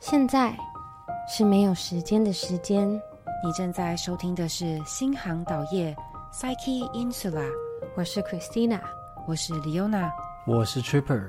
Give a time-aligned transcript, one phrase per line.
[0.00, 0.56] 现在
[1.28, 2.90] 是没有时间的时间。
[3.44, 5.94] 你正在收听的是新航岛夜
[6.32, 7.46] Psyche Insula，
[7.94, 8.80] 我是 Christina，
[9.28, 10.10] 我是 Leona，
[10.46, 11.28] 我是 Tripper，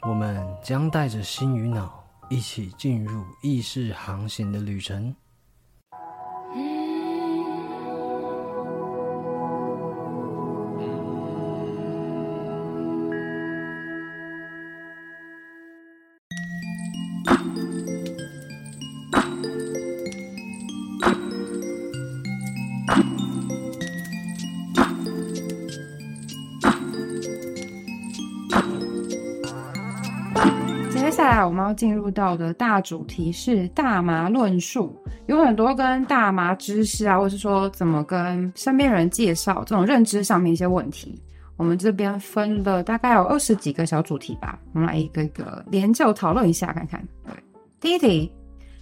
[0.00, 5.14] 我们将带着心与脑一起进入意识航行的旅程。
[31.76, 41.22] 进入到的大主题是大麻论述，有很多跟大麻知识啊，或是说怎么跟身边人介绍这种认知上面一些问题。
[41.56, 47.02] 我们这边分了大概有二十几个小主题吧，我们来一个一个研究讨论一下，看看。
[47.24, 47.32] 对，
[47.80, 48.32] 第一题，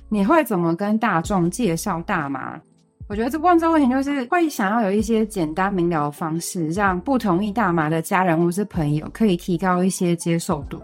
[0.09, 2.61] 你会怎么跟大众介绍大麻？
[3.06, 10.81] 我觉得这问这个问题就是会想要有一些简单明了的方式，让不同意大麻的家人或是朋友可以提高一些接受度。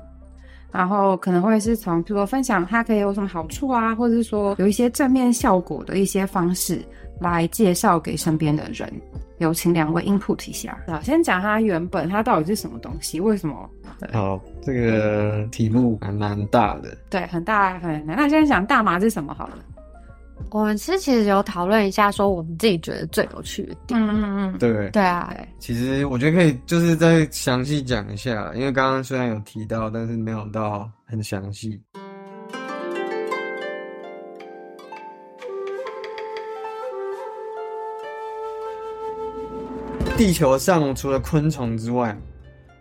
[0.72, 6.80] 然后可能会是从，比如说分享它可以有什么好处啊，或者是说有一些正面效果的一些方式
[7.20, 8.90] 来介绍给身边的人。
[9.38, 10.78] 有请两位 input 一下。
[10.86, 13.70] 好，先讲它原本它到底是什么东西，为什么？
[14.12, 16.94] 好，这个题目还蛮大的。
[17.08, 18.14] 对，很大很难。
[18.18, 19.54] 那先讲大麻是什么好了。
[20.50, 24.00] 我们是其实有讨论一下，说我们自己觉得最有趣的点。
[24.00, 31.80] 嗯嗯嗯，对对啊，其实我觉得可以，就是再详细讲一下，因为刚刚虽然有提到，但是没有到很详细。
[40.16, 42.14] 地球上除了昆虫之外，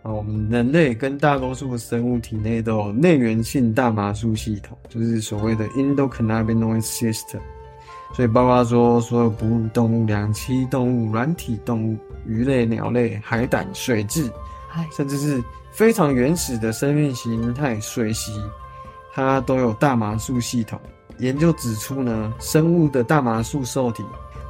[0.02, 7.40] 啊，我们人类跟大多数生物体内都有内源性大麻素系统，就是所谓的 endocannabinoid system。
[8.14, 14.28] 所以包括说所有哺乳动物、两栖动物、软体动物、鱼类、鸟类、海胆、水蛭，
[14.96, 18.40] 甚至是非常原始的生命形态水螅，
[19.12, 20.80] 它都有大麻素系统。
[21.18, 24.02] 研究指出呢，生物的大麻素受体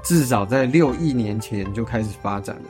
[0.03, 2.63] 至少在六亿年前就开始发展了。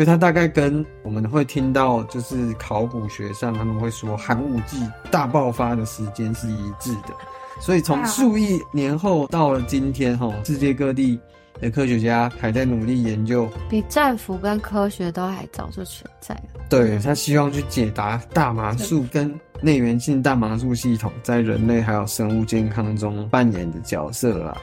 [0.00, 4.78] 所以它大概跟我们会听到，就是考古学上他们会说寒武纪
[5.10, 7.14] 大爆发的时间是一致的。
[7.60, 11.20] 所以从数亿年后到了今天，哈，世界各地
[11.60, 16.44] 的科学家还在努力研究，比战俘跟科学都还早就存在了。
[16.70, 24.56] 对他希望去解答大麻素跟内源性大麻素系统在人类还有生物健康中扮演的角色啦。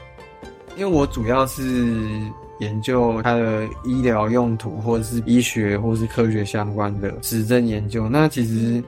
[0.76, 2.28] 因为我主要是。
[2.58, 8.08] 研究它的医疗用途，或者是医学或是科学相关的实证研究。
[8.08, 8.82] 那其实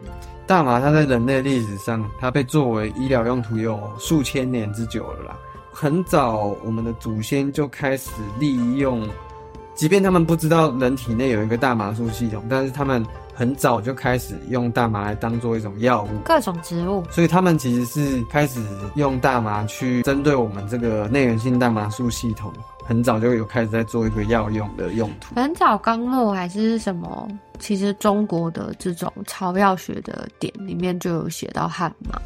[0.46, 5.38] 大麻它在人类历史上，它被作为医疗用途有数千年之久了啦。
[5.72, 9.08] 很早，我们的祖先就开始利用，
[9.74, 17.04] 即便他们不知道人体内有一个大麻素系统，但是他们很早就开始用大麻来当做一种药物，各种植物。
[17.08, 18.60] 所以他们其实是开始
[18.96, 22.52] 用大麻去针对我们这个内源性大麻素系统。
[22.84, 25.34] 很早就有开始在做一个药用的用途。
[25.34, 27.28] 很早纲目还是什么？
[27.58, 32.20] 其实中国的这种草药学的点里面就有写到汗麻。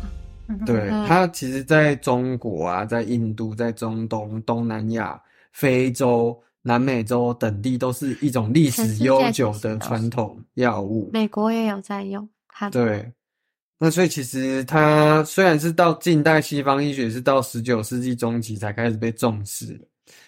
[0.65, 5.21] 对，它其实在中国啊，在印度、在中东、东南亚、
[5.53, 11.11] 非洲、南美洲等地，都是一种历史悠久的传统药物。
[11.13, 12.29] 美国也有在用。
[12.71, 13.11] 对，
[13.79, 19.81] 那所以其实它虽然是到近代西方医学是到十九世纪中期才开始被重视。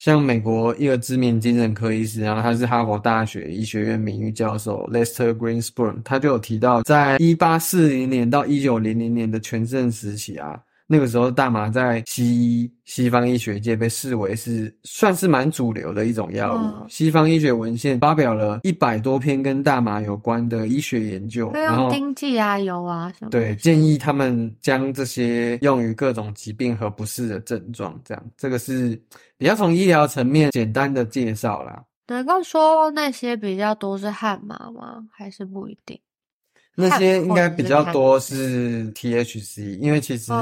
[0.06, 10.56] 像美国一个知名精神科医师，然后他是哈佛大学医学院名誉教授 Lester Greenspun，他就有提到，在一八四零年到一九零零年的全盛时期啊。
[10.89, 16.89] 那个时候，大麻在西医、西方医学界被视为是算是蛮主流的一种药物。
[16.89, 23.31] 西方医学文献发表了一百多篇跟大麻有关的医学研究，然后丁剂啊、油啊什么。
[23.31, 28.01] 对，建议他们将这些用于各种疾病和不适的症状。
[28.05, 28.91] 这样，这个是
[29.37, 31.83] 比较从医疗层面简单的介绍啦。
[32.07, 35.05] 能够说那些比较多是汗麻吗？
[35.10, 35.99] 还是不一定？
[36.77, 40.33] 那些应该比较多是 THC，因为其实。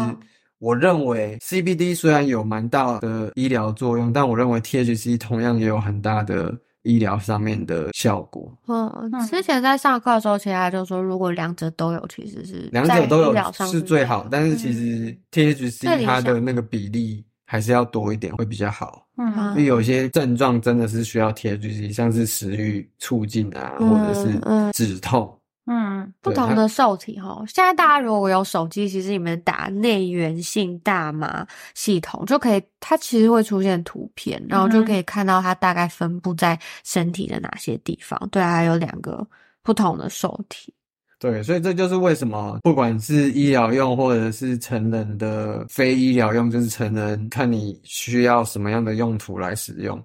[0.64, 8.50] 我认为 CBD 虽然有蛮大的医疗作用，但我认为 THC 同样也有很大的医疗上面的效果。
[8.66, 13.34] 嗯，之前在上课的时候，其他就说如果两者都有，其实是两者都有
[13.70, 14.26] 是最好。
[14.30, 19.06] 但是其实 THC 它的那个比例还是要多一点会比较好。
[19.18, 25.38] 嗯，因为有些症状真的是需要 THC，像是食欲促进啊，或者是止痛。
[25.66, 38.18] 嗯，不同的受体哈，现在大家如果有手机，其实你们打内源性大麻系统就可以，它其实会出现图片，然后就可以看到它大概分布在身体的哪些地方。
[38.30, 39.26] 对啊，还有两个
[39.62, 40.74] 不同的受体。
[41.18, 49.98] 对，所以这就是为什么不管是医疗用或者是成人的非医疗用，就是成人看你需要什么样的用途来使用，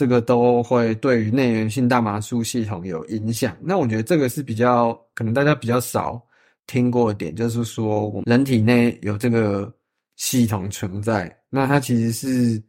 [0.00, 3.54] 这个都会对于内源性大麻素系统有影响。
[3.60, 6.18] 那我觉得这个是比较可能大家比较少
[6.66, 9.70] 听过的点，就是说我们人体内有这个
[10.16, 12.62] 系统存在，那它其实是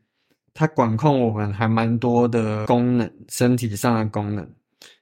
[0.54, 4.46] 它管控我们还蛮多的功能，身体上的功能。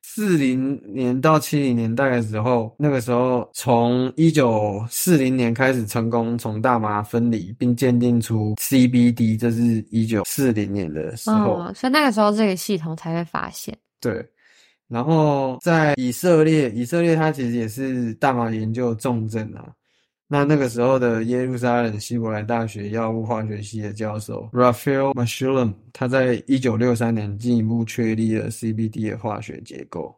[0.01, 11.59] 四零年到七零年代的时候，那个时候从一九四零年开始成功从大麻分离，并鉴定出 CBD，这是一九四零年的时候。
[11.59, 13.77] 哦，所以那个时候这个系统才会发现。
[13.99, 14.25] 对，
[14.87, 19.65] 然后在以色列，以色列它其实也是大麻研究重镇啊。
[20.31, 30.15] 那那个时候的耶路撒冷希伯来大学药物化学系的教授 Raphael Mechoulam，他在一九六三年进一步确立了 CBD 的化学结构，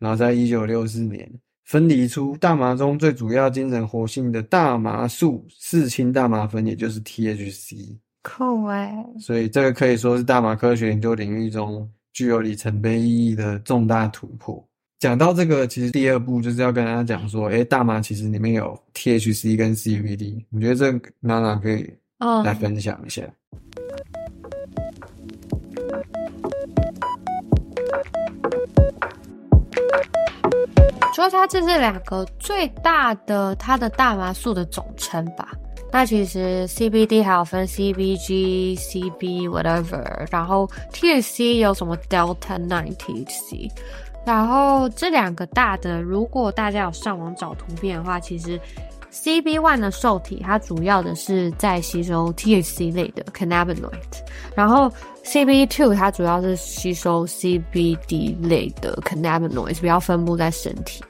[0.00, 1.30] 然后在一九六四年
[1.64, 7.96] 分离出大麻中最主要精神活性的大麻素四氢大麻酚，也就是 THC。
[8.24, 14.66] 酷哎，所以这个可以说是大麻科学研究领域中具有里程碑意义的重大突破。
[15.04, 20.90] 讲到这个，其实第二步就是要跟大家讲说，诶，大麻其实里面有 THC 跟 CBD，我觉得这
[21.20, 23.22] 娜娜可以嗯，来分享一下。
[31.14, 35.52] 说它这是两个最大的它的大麻素的总称吧。
[35.92, 43.70] 那其实 CBD 还有分 CBG、CB whatever，然后 THC 有什么 Delta Nine THC，
[44.24, 48.58] 然后这两个大的，如果大家有上网找图片的话，其实
[49.12, 54.00] CB one 的受体它主要的是在吸收 THC 类的 cannabinoid，
[54.56, 54.90] 然后
[55.24, 61.04] CB two 它主要是吸收 CBD 类的 cannabinoid，比较分布在身体。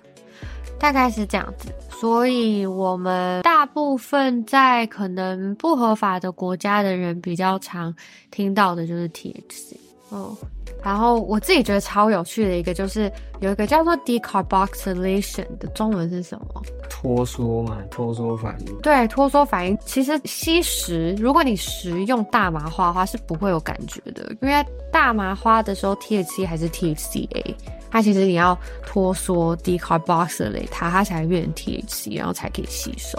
[0.78, 7.94] 大概是这样子，所以我们大部分在可能不合法的国家的人比较常
[8.30, 9.76] 听到的就是 THC，
[10.10, 10.36] 哦，
[10.84, 13.10] 然后我自己觉得超有趣的一个就是
[13.40, 16.62] 有一个叫做 decarboxylation 的中文是什么？
[16.90, 18.80] 脱缩嘛，脱缩反应。
[18.82, 19.76] 对，脱缩反应。
[19.86, 27.54] 其实吸食，如果你食用大麻花的话是不会有感觉的，因为大麻花的时候 THC 还是 THCA，
[27.90, 33.18] 它其实你要脱缩 decarboxylate 它，它才会变成 THC，然后才可以吸收。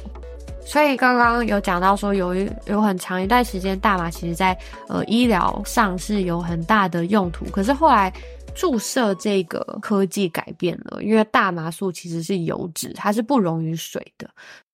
[0.65, 4.57] 所以刚刚有讲到说，有一有很长一段时间，大麻其实在
[4.89, 8.11] 呃医疗上是有很大的用途，可是后来
[8.55, 14.29] 注射这个科技改变了，因为大麻素其实是油脂，它是不溶于水的。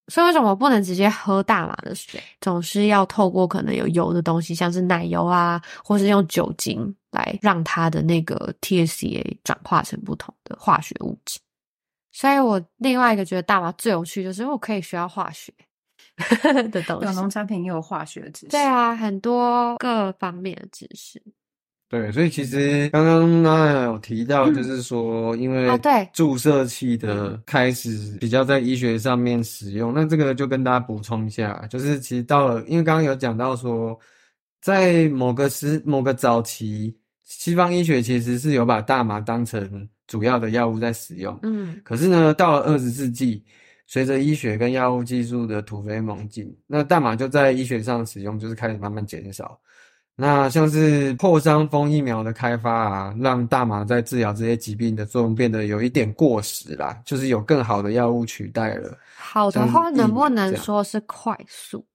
[0.08, 2.22] 所以为什么不能直接喝大麻的水？
[2.42, 11.40] 总是要透过可能有油的东西，像是奶油啊，或是用酒精来让它的那个 TSA 转化成不同的化学物质。
[12.12, 15.54] 所以我另外一个觉得大麻最有趣，就是因为我可以学到化学
[16.72, 17.06] 的东西。
[17.06, 18.48] 有农产品也有化学知识。
[18.48, 21.22] 对啊，很多各方面的知识。
[21.90, 25.70] 对，所以其实刚刚娜娜有提到，就是说，因为
[26.14, 34.00] 注射器的开始比较在医学上面使用，那这个就跟大家补充一下，就是其实到了，因为刚刚有讲到说，
[34.62, 36.96] 在某个时某个早期，
[37.26, 43.44] 西方医学其实是有把大麻当成主要的药物在使用，嗯可是呢，到了二十世纪，
[43.92, 49.60] 随着医学跟药物技术的突飞猛进，那大麻就在医学上使用就是开始慢慢减少。
[50.16, 58.98] 那像是破伤风疫苗的开发啊，让大麻在治疗这些疾病的作用变得有一点过时啦，就是有更好的药物取代了。
[59.18, 61.86] 好的话，能不能说是快速？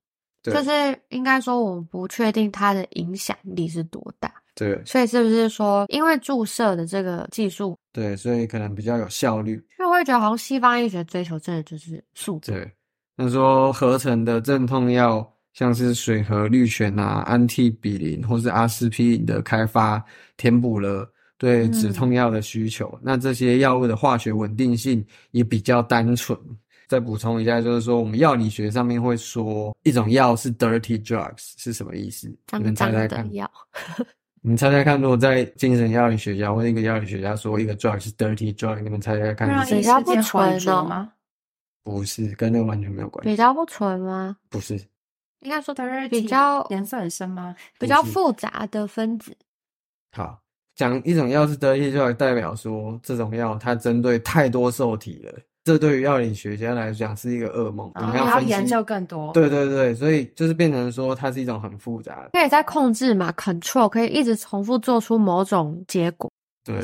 [0.42, 4.30] 就是应该说，我们不确定它的影响力是多大。
[4.56, 9.52] 对所以是不是说，因为注射的这个技术，对，所以可能比较有效率。
[9.78, 12.50] 因为我会觉得好像西方医学追求真的就是速度。
[12.50, 12.72] 对，
[13.14, 20.02] 那说合成的镇痛药，像是水和氯醛啊、安替比林或是阿司匹林的开发，
[20.38, 22.98] 填补了对止痛药的需求。
[23.02, 26.38] 那这些药物的化学稳定性也比较单纯。
[26.88, 32.28] 再补充一下，就是说我们药理学上面会说一种药是 dirty drugs 是什么意思？
[32.28, 33.30] 你脏们猜脏猜看。
[34.46, 41.12] 你们猜猜看，如果在精神药理学家或者一个药理学家说一个 drug 是 dirty drug，你们猜猜看比较不纯哦浊吗？
[41.82, 43.28] 不是，跟那个完全没有关系。
[43.28, 44.36] 比较不纯吗？
[44.48, 44.74] 不是，
[45.40, 47.56] 应该说 Dirty 比较颜色很深吗？
[47.80, 49.36] 比较复杂的分子。
[50.12, 50.40] 好，
[50.76, 55.32] 讲一种药是 dirty drug，代表说这种药它针对太多受体了，
[55.66, 57.90] 这对于药理学家来讲是一个噩梦。
[57.96, 59.32] 然后你们要研究更多。
[59.32, 62.30] 对对对，所以就是变成说它是一种很复杂的。
[62.34, 66.30] 可以在控制嘛，control 可以一直重复做出某种结果。
[66.64, 66.80] 对，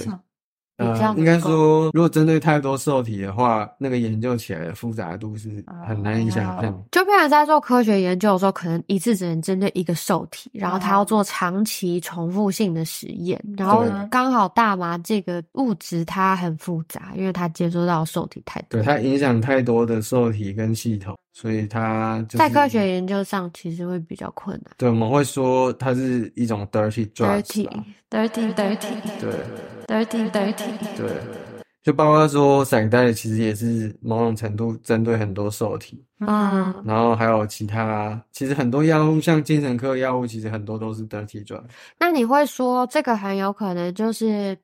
[0.82, 6.84] 呃，应该说，如果针对太多受体的话，那个研究起来的复杂度是很难以想象。
[6.90, 18.82] 就变成在做科学研究的时候，可能一次只能针对一个受体，然后他要做长期重复性的实验，然后刚好大麻这个物质它很复杂，因为它接触到受体太多对，。
[18.82, 24.74] 它影响太多的受体跟系统，所以它就是在科学研究上其实会比较困难。
[24.76, 28.54] 对我们会说它是一种 dirty drugs，dirty，dirty，dirty，
[29.18, 31.10] 对 dirty dirty，对，
[31.82, 41.64] 就包括说散带其实也是某种程度针对很多受体，嗯，然后还有其他，其实很多药物像精神科药物，其实很多都是 dirty drug。
[41.98, 44.56] 那你会说这个很有可能就是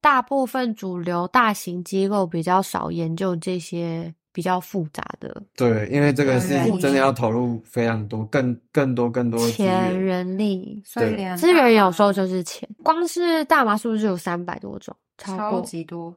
[0.00, 10.00] 大部分主流大型机构比较少研究这些比较复杂的对，因为这个是对真的要投入非常多、更更多、更多钱。
[10.00, 10.82] 人力。
[10.94, 14.94] 对所以连资源有时候就是钱，光是大麻是不是有三百多种？
[15.18, 16.14] 超超级多。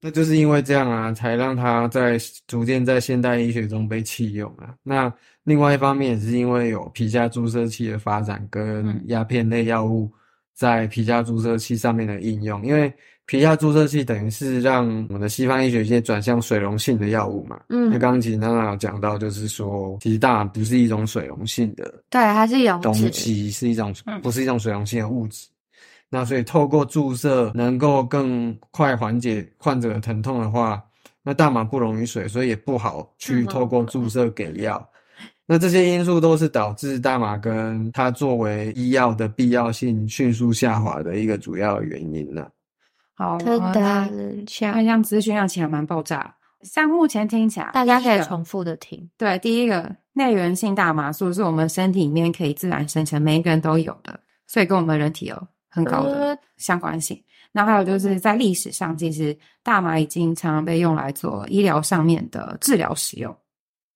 [0.00, 4.74] 那就是因为这样啊，才让它在逐渐在现代医学中被弃用啊。
[4.82, 5.12] 那
[5.44, 10.12] 另外一方面也是因为有皮下注射器的发展跟嗯鸦片类药物
[10.54, 12.92] 在皮下注射器上面的应用，因为
[13.26, 17.60] 皮下注射器等于是让我们的西方医学界转向水溶性的药物嘛。
[17.68, 25.48] 嗯那刚刚其实娜娜有讲到，就是说，其实大麻不是一种水溶性的对，它是有东西，是一种嗯不是一种水溶性的物质。
[26.08, 30.80] 那所以透过注射能够更快缓解患者的疼痛的话，
[31.24, 34.88] 那大麻不溶于水，所以也不好去嗯透过注射给药。
[35.48, 42.46] 那这些因素都是导致大麻跟它作为医药的必要性迅速下滑的一个主要原因呢。
[43.16, 46.34] 好，真呃的像那像资讯量其实还蛮爆炸。
[46.62, 49.08] 像目前听起来，大家可以重复的听。
[49.16, 57.22] 对，第一个内源性大麻素是我们身体里面可以自然生成，每一个人都有的，所以跟我们人体有很高的呃相关性。
[57.52, 63.34] 然后还有就是在历史上，其实大麻已经常常被用来做医疗上面的治疗使用。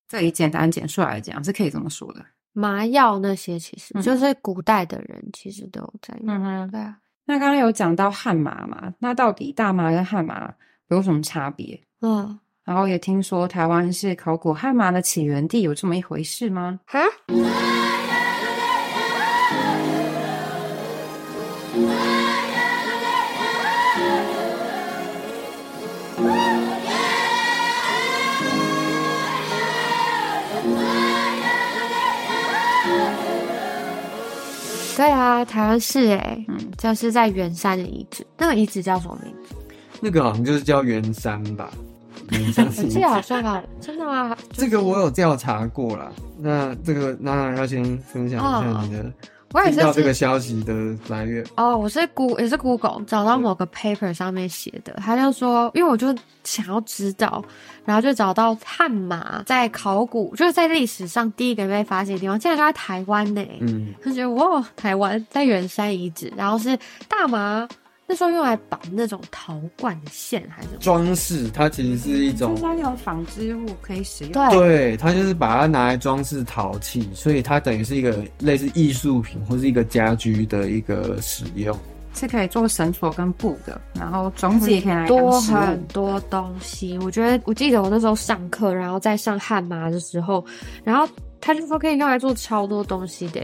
[0.08, 2.24] 这里简单简述来讲，是可以这么说的。
[2.52, 6.34] 麻药那些其实嗯就是古代的人其实都有在用。
[6.34, 6.96] 嗯哼，对啊，
[7.30, 10.52] 那刚刚有讲到汉麻嘛，那到底大麻跟汉麻
[10.88, 11.80] 有什么差别？
[12.02, 16.80] 嗯，然后也听说台湾是考古汉麻的起源地，有这么一回事吗？
[16.86, 16.98] 哈，
[35.00, 39.54] 对啊，台湾是诶，嗯就是在圆山的遗址，那个遗址叫什么名字？
[39.98, 41.70] 那个好像就是叫圆山吧，
[42.30, 42.36] 我
[42.70, 44.36] 是 记得好像啊，真的吗？
[44.52, 46.12] 这个我有调查过啦。
[46.38, 49.12] 那这个娜娜要先分享一下你的哦
[49.52, 50.74] 我也是知听到这个消息的
[51.08, 51.44] 来源。
[51.56, 56.14] 哦，我是 goo 也是 Google 找到某个 paper 上面写的，他就说，因为我就
[56.44, 57.42] 想要知道，
[57.84, 66.78] 然后就找到悍马在考古，就是在历史上第一个被发现的地方，竟然就在台湾呢、嗯，他觉得哇，台湾在圆山遗址，然后是
[67.08, 67.66] 大麻
[68.12, 70.68] 那时候用来绑那种陶罐的线还是？
[70.80, 74.32] 装饰它其实是一种就是，那种纺织物可以使用。
[74.32, 81.78] 对对，它就是把它拿来装饰陶器，所以它等于是一个类似艺术品或是一个家居的一个使用。
[82.12, 85.86] 是可以做绳索跟布的，然后种子也可以来多很。
[85.86, 86.98] 多东西。
[86.98, 90.44] 我觉得我记得我那时候上课，然后在上汉麻的时候，
[90.82, 91.08] 然后
[91.40, 93.40] 他就说可以用来做超多东西的，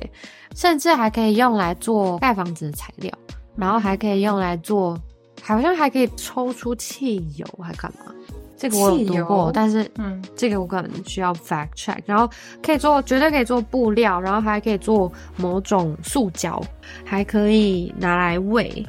[0.57, 3.13] 甚至还可以用来做盖房子的材料，
[3.57, 4.99] 然后还可以用来做，
[5.43, 8.13] 好像还可以抽出汽油，还干嘛？
[8.59, 12.27] 这个我有读过，但是嗯，这个我可能需要 fact check，然后
[12.63, 16.59] 可以做，绝对可以做布料，然后还可以做某种塑胶，
[17.05, 18.85] 还可以拿来喂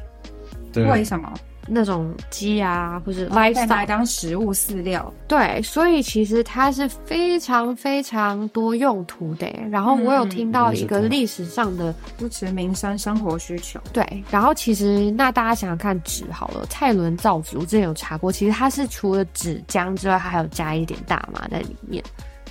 [0.72, 1.30] 对，为什么？
[1.68, 3.86] 那种鸡啊，或是可以拿来 livestock。
[3.86, 5.12] 当食物饲料。
[5.26, 9.46] 对，所以其实它是非常非常多用途的。
[9.70, 13.78] 然后我有嗯听到一个历史上的支持民生生活需求。
[13.92, 22.02] 对，然后其实那大家想想看纸好了，蔡伦造纸我之前有查过，其实它是除了纸浆之外，它还有加一点大麻在里面。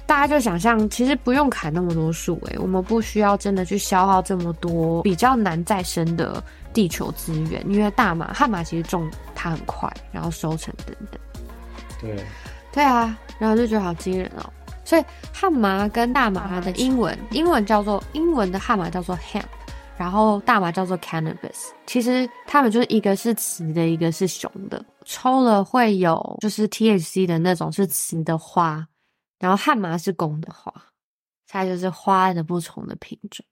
[0.06, 6.42] 大家就想象，其实不用砍那么多树，诶，我们不需要真的去消耗这么多比较难再生的
[6.78, 11.20] 地球资源，因为大麻、汉麻其实种它很快，然后收成等等。
[12.00, 12.24] 对，
[12.72, 14.54] 对啊，然后就觉得好惊人哦。
[14.86, 15.04] 所以
[15.34, 19.48] 汉麻跟大麻的英文，英文叫做英文的汉麻叫做 hemp，
[19.98, 21.70] 然后大麻叫做 cannabis。
[21.88, 24.86] 其实它们就是一个是雌的，一个是雄的。
[25.04, 28.88] 抽了会有就是 THC 的那种是雌的花，
[29.40, 30.72] 然后汉麻是公的花，
[31.48, 33.44] 它就是花的不同的品种。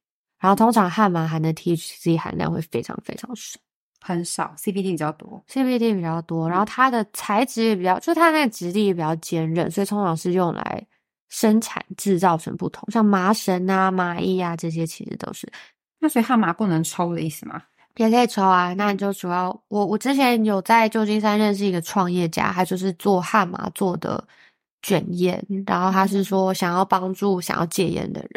[0.45, 3.59] 然后通常汉麻含的 THC 含量会非常非常少。
[3.99, 5.43] 很少，CBD 比较多。
[5.49, 10.85] CBD 比较多，然后它的材质也比较，就是它那个质地也比较坚韧，所以通常是用来
[11.29, 15.51] 生产制造成不同，像麻绳啊、麻衣啊这些，其实都是
[15.99, 17.63] 那所以汉麻不能抽的意思吗？
[17.95, 18.71] 也可以抽啊。
[18.75, 24.23] 那你就主要我我之前有在旧金山认识一个创业家，他就是做汉麻做的
[24.83, 28.29] 卷烟，然后他是说想要帮助想要戒烟的人，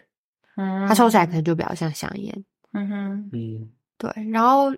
[0.58, 2.44] 嗯他抽起来可能就比较像香烟。
[2.72, 4.74] 嗯哼，嗯，对，然后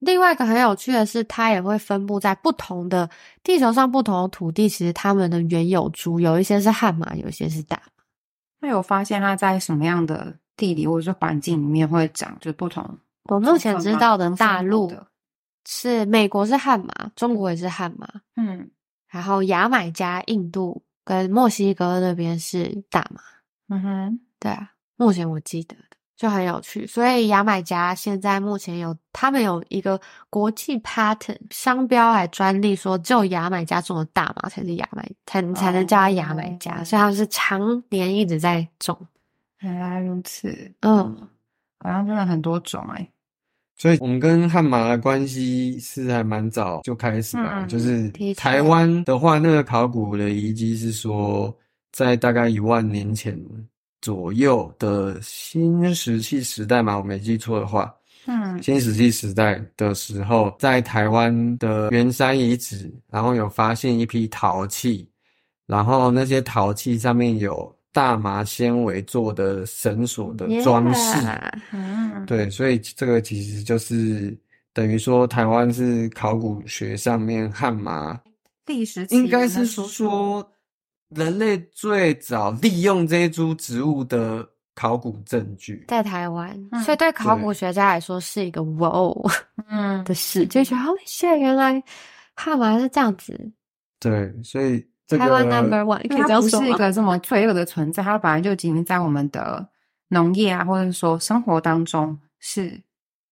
[0.00, 3.08] 另外一个很有趣的是，它也会分布在不同的
[3.42, 8.04] 地球上不同的土地，其实它们的原有株有一些是旱马，有一些是大麻。
[8.60, 12.98] 那有发现它在什么样的地理或者是环境里面会长，就不同。
[13.24, 14.92] 我目前知道的大陆，
[15.66, 18.06] 是美国是旱马，中国也是旱马，
[18.36, 18.70] 嗯
[19.08, 23.20] 然后牙买加、印度跟墨西哥那边是大马。
[23.68, 38.94] 嗯哼，对啊，目前我记得的就很有趣，所以牙买加现在目前有他们有一个国际 patent 商标还专利，说只有牙买加种的大麻才是牙买才才能叫它牙买加，哦所以他们是常年一直在种。
[39.60, 41.16] 原来如此，嗯，
[41.78, 43.08] 好像真的很多种哎、
[43.78, 51.56] 所以我们跟汉马的关系是还蛮早就开始吧，嗯就是台湾的话，那个考古的遗迹是说，
[51.92, 53.34] 在大概一万年前
[54.00, 57.94] 左右的新石器时代嘛，我没记错的话，
[58.26, 58.62] 嗯。
[58.62, 65.08] 新石器时代的时候，在台湾的圆山遗址，然后有发现一批陶器，
[65.66, 71.26] 然后那些陶器上面有大麻纤维做的绳索的装饰。
[72.26, 74.36] 对，所以这个其实就是
[74.72, 78.18] 等于说，台湾是考古学上面汉麻，
[78.66, 80.48] 历史应该是说
[81.10, 85.84] 人类最早利用这一株植物的考古证据。
[85.88, 89.30] 在台湾，嗯所以对考古学家来说是一个哇哦
[89.68, 91.82] 嗯的事，就觉得哦，现原来
[92.34, 93.52] 汉麻是这样子，
[93.98, 96.66] 对，所以这台湾 number one 它不这样说吗？
[96.66, 99.68] 是一个这么罪恶的存在，它本来就已经在我们的
[100.08, 102.80] 农业啊，或者说生活当中是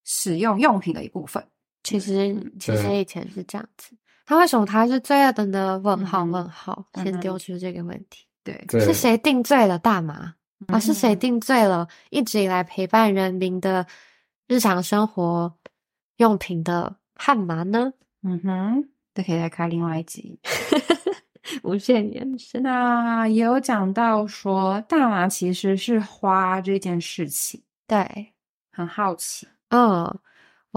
[0.05, 1.43] 使用用品的一部分。
[1.85, 3.93] 其实嗯其实以前是这样子，
[4.29, 5.81] 那为什么他是罪恶的呢？
[5.83, 8.27] 问号问号，嗯先丢出这个问题。
[8.45, 10.35] 对，对是谁定罪了大麻？
[10.67, 13.87] 啊，是谁嗯定罪了一直以来陪伴人民的
[14.47, 15.53] 日常生活
[16.17, 17.93] 用品的汉麻呢？
[18.23, 20.39] 嗯哼，这可以再开另外一集。
[21.63, 22.63] 无限延伸。
[22.63, 28.35] 那也有讲到说，大麻其实是花这件事情，对，
[28.71, 29.49] 很好奇。
[29.71, 30.19] 嗯，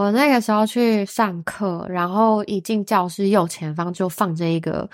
[0.02, 4.90] 我那个时候去上课，然后一进教室右前方就放着一个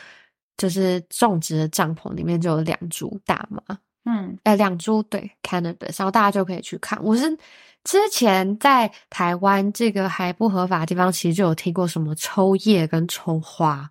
[0.58, 3.62] 就是种植的帐篷，里面就有两株大麻。
[4.06, 7.02] 嗯呃，两株对 cannabis，然后大家就可以去看。
[7.02, 7.38] 我是
[7.84, 13.89] 之前在台湾这个还不合法的地方，其实就有听过什么抽叶跟抽花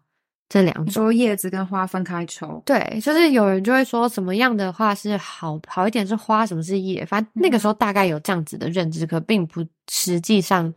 [0.48, 0.86] 这两种。
[0.86, 10.72] 你说叶子跟花分开抽，对，就是有人就会说什么样的话是好好一点是花，什么是叶，反正那个时候大概有这样子的认知，可并不实际上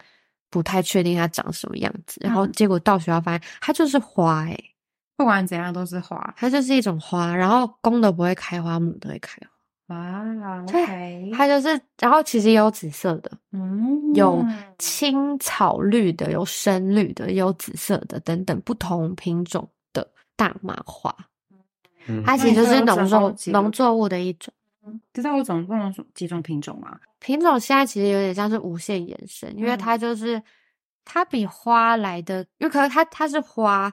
[0.50, 2.20] 不太确定它长什么样子。
[2.24, 4.64] 然后嗯结果到学校发现它就是花、欸，
[5.18, 6.34] 不管怎样都是花。
[6.38, 9.50] 它就是一种花，然后公的不会开花，母的会开花。
[9.90, 10.24] 哇
[10.68, 14.46] 对，OK，它就是，然后其实也有紫色的，嗯有
[14.78, 21.16] 青草绿的，有深绿的，也有紫色的，等等不同品种的大麻花。
[22.06, 24.54] 嗯它其实就是农作农作物的一种
[25.14, 27.00] 知道我总共有几种品种吗？
[27.20, 30.42] 品种，现在其实有点像是无限延伸，因为嗯它就是
[31.04, 33.92] 它比花来的，因为可能它它是花，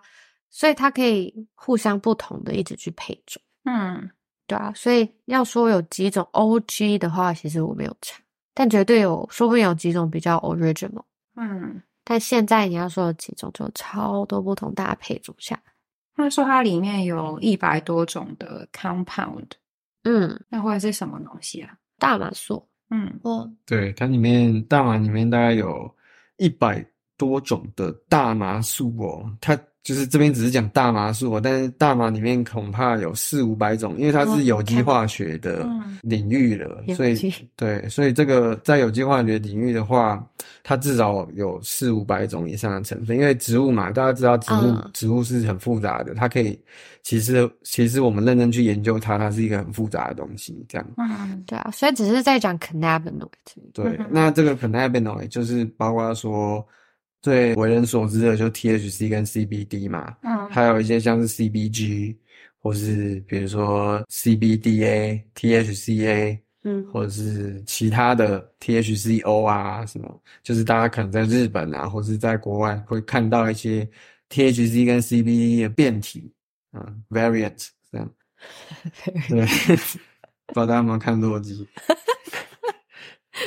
[0.51, 3.43] 所以它可以互相不同的一直去配种。
[3.65, 4.11] 嗯，
[4.47, 8.21] 对啊，所以要说有几种 OG 的话，其实我没有查，
[8.55, 11.03] 但绝对有，说不定有几种比较 original。
[11.35, 15.73] 嗯，但现在你要说有几种，就超多不同搭配种下来。
[16.15, 19.49] 他说它里面有一百多种的 compound，
[20.09, 21.77] 嗯，那会是什么东西啊？
[21.99, 23.13] 大麻素，嗯。
[23.25, 25.93] 哦，对，它里面大麻里面大概有
[26.37, 26.85] 一百
[27.17, 40.27] 多种的大麻素哦，它就是这边只是讲大麻素，但是大麻里面恐怕有四五百种，因为它是有机化学的嗯领域了，有所以机对，所以这个在有机化学领域的话，
[40.65, 43.17] 它至少有四五百种以上的成分。
[43.17, 46.59] 因为植物嘛，大家知道植物、嗯植物是很复杂的，它可以
[47.05, 50.87] 其实其实我们认真去研究它，它是一个很复杂的东西，这样。
[50.97, 53.29] 嗯对啊，所以只是在讲 cannabinoid。
[53.73, 56.67] 对，嗯那这个 cannabinoid 就是包括说
[57.27, 62.15] 最为人所知的就 THC 跟 CBD 嘛，嗯还有一些像是 CBG
[62.61, 73.85] 或是比如说 CBDA、THCA，嗯或者是其他的 THCO 啊什么，就是大家可能在日本啊，或是在国外会看到一些
[74.31, 76.33] THC 跟 CBD 的变体，
[76.75, 78.09] 嗯，variant 这样。
[79.29, 79.45] 对，
[80.47, 81.67] 不知道大家有没有看洛基？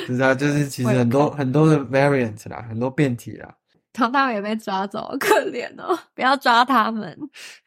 [0.05, 3.55] 就是它就是其实很多很多的 variant 啦，很多变体啦。
[3.99, 5.99] 唐大伟也被抓走， 可怜哦！
[6.15, 7.17] 不要抓他们，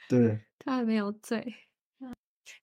[0.09, 1.55] 对，他们没有罪。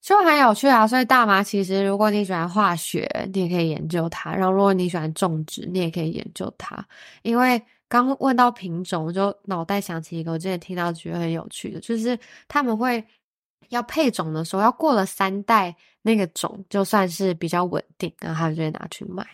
[0.01, 0.88] 就很有趣啊！
[0.88, 6.84] 所以大麻其实，如果你喜欢化学，你也可以研究它；然后如果你喜欢种植，你也可以研究它。
[7.21, 13.03] 因为刚问到品种，我就脑袋想起一个我之前听到觉得很有趣的，就是他们会
[13.69, 19.25] 要配种的时候，要过了三代，那个种就算是比较稳定，然后他们就会拿去卖。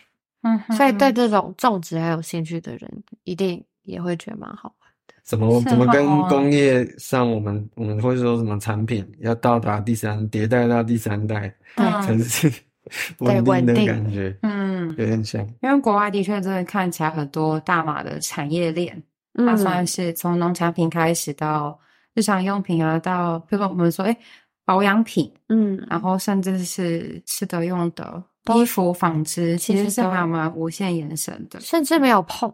[0.42, 5.14] 嗯哼，所以对这种种植很有兴趣的人，一定也会觉得蛮好玩的。
[5.22, 12.52] 怎么怎么跟哦工业上我们我们会说什么产品要到达第三迭代到第三代嗯才是
[13.18, 15.40] 稳定的感觉，嗯，有点像。
[15.60, 19.02] 因为国外的确真的看起来很多大码的产业链，
[19.34, 21.76] 它嗯算是从农产品开始到
[22.14, 24.16] 日常用品啊，到比如说我们说哎
[24.64, 28.22] 保养品，嗯，然后甚至是吃的用的都
[28.54, 31.60] 衣服、纺织，其实是其实都还蛮无限延伸的。
[31.60, 32.52] 甚至没有碰，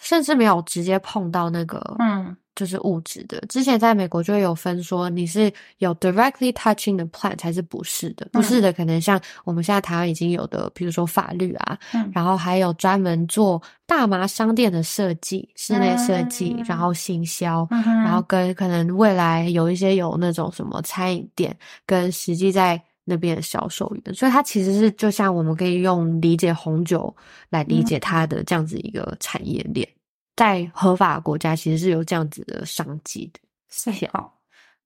[0.00, 3.40] 甚至没有直接碰到那个，嗯就是物质的。
[3.48, 8.28] 之前在美国就有分说，你是有 directly touching the plant 还是不是的？
[8.30, 22.80] 不是的，可能像我们现在台湾已经有的，比如说法律啊，嗯然后还有专门做大麻商店的设计、室内设计，嗯然后行销，嗯然后跟可能未来有一些有那种什么餐饮店，跟实际在
[23.14, 27.14] 那边的销售员，所以它其实是就像我们可以用理解红酒
[27.50, 29.86] 来理解它的这样子一个产业链，
[30.34, 33.40] 在合法国家其实是有这样子的商机的。
[33.68, 34.38] 是好。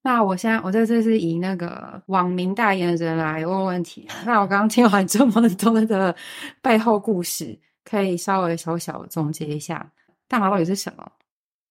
[0.03, 4.07] 那我现在我这次是以那个网民代言人来问问题。
[4.25, 6.15] 那我刚刚听完这么多的
[6.61, 9.91] 背后故事，可以稍微小小总结一下，
[10.27, 11.11] 大麻到底是什么？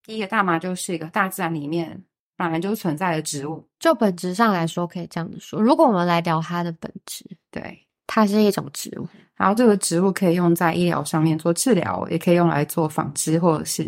[0.04, 2.02] 第一个，大麻就是一个大自然里面
[2.36, 5.60] 本来就存在的植物，就本质上来说，可以这样子说。
[5.60, 7.82] 如果我们来聊它的本质，对。
[8.08, 13.84] 它是一种植物，然后这个植物可以用在医疗上面做治疗，也可以用来做纺织或者是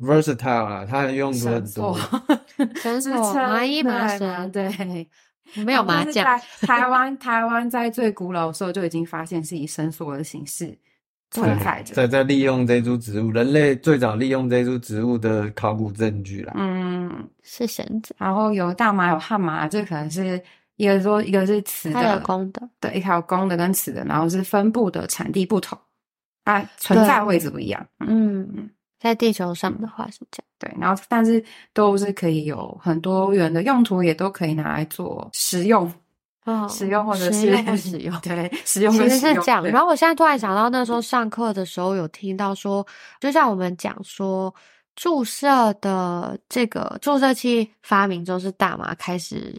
[0.00, 2.22] versatile 啊，它的用途绳很多索。、
[2.76, 5.06] 绳支索、麻衣、撑麻绳，对。
[5.64, 6.24] 没有麻将。
[6.62, 10.76] 台湾，台湾在最古老的时候就已经发现是以绳索的形式
[11.30, 11.94] 存在着。
[11.94, 16.52] 在在利用这株植物，人类最早利用这株植物的考古证据啦。
[16.56, 20.40] 嗯，是绳子，然后有大麻，有旱麻，这可能是
[20.76, 22.68] 一个说一个是雌的，公的。
[22.80, 25.78] 对，一条公的跟雌的，然后是分布的产地不同，
[26.44, 27.86] 它存在位置不一样。
[28.00, 30.44] 嗯，嗯，在地球上的话是这样。
[30.58, 35.88] 对，然后但是都是可以有很多元的用途，也都可以拿来做食用、
[36.52, 37.32] 哦使用或者是
[37.76, 38.20] 使用。
[38.20, 42.86] 对，使用使用实是这样，然后我现在突然想到，那时候上课的时候有听到说，
[43.20, 44.54] 就像我们讲说，
[44.96, 49.54] 注射的这个注射器发明之后是大麻开始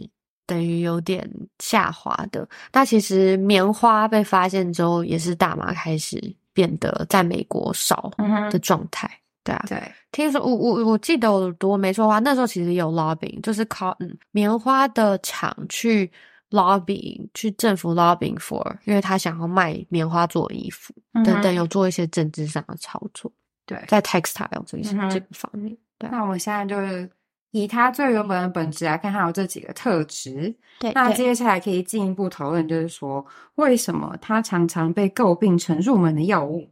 [0.45, 2.47] 等于有点下滑的。
[2.73, 6.19] 那其实棉花被发现之后，也是大麻开始
[6.54, 8.12] 变得在美国少
[8.52, 9.10] 的状态。
[9.41, 16.12] 对啊，对，听说我我我记得我读没错的话，那时候其实有 lobbying，就是 cotton 棉花的厂去
[16.50, 23.32] lobbying 去政府 lobbying for，因为他想要卖棉花做衣服、嗯等等，有做一些政治上的操作，
[23.66, 23.84] 对。
[23.88, 27.10] 在 textile 这些、嗯这个方面，对啊那我们现在就是
[27.52, 30.34] 以他最原本的本质来看，它有这几个特质。
[30.80, 36.68] 对对那接下来可以进一步讨论，就是说为什么它常常被诟病成入门的药物，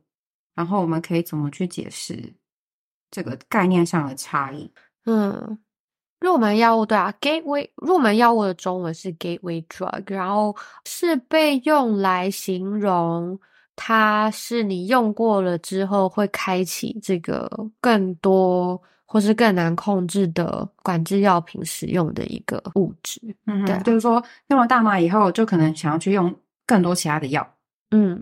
[0.56, 2.34] 然后我们可以怎么去解释
[3.12, 4.72] 这个概念上的差异？
[5.06, 5.58] 嗯，
[6.20, 13.40] 入门药物对啊，gateway 入门药物的中文是 gateway drug，然后是被用来形容
[13.76, 17.50] 它是你用过了之后会开启这个
[17.80, 23.22] 更多或是更难控制的管制药品使用的一个物质。
[23.46, 26.34] 嗯对啊就是说用了大麻以后，就可能想要去用
[26.66, 27.56] 更多其他的药，
[27.92, 28.20] 嗯，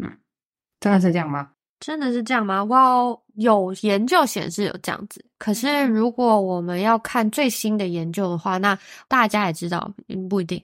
[0.81, 1.51] 真的是这样吗？
[1.85, 2.63] 真的是这样吗？
[2.63, 5.23] 哇，有研究显示有这样子。
[5.37, 8.75] 可是如果我们要看最新的研究的话，那
[9.07, 10.59] 大家也知道，嗯，不一定。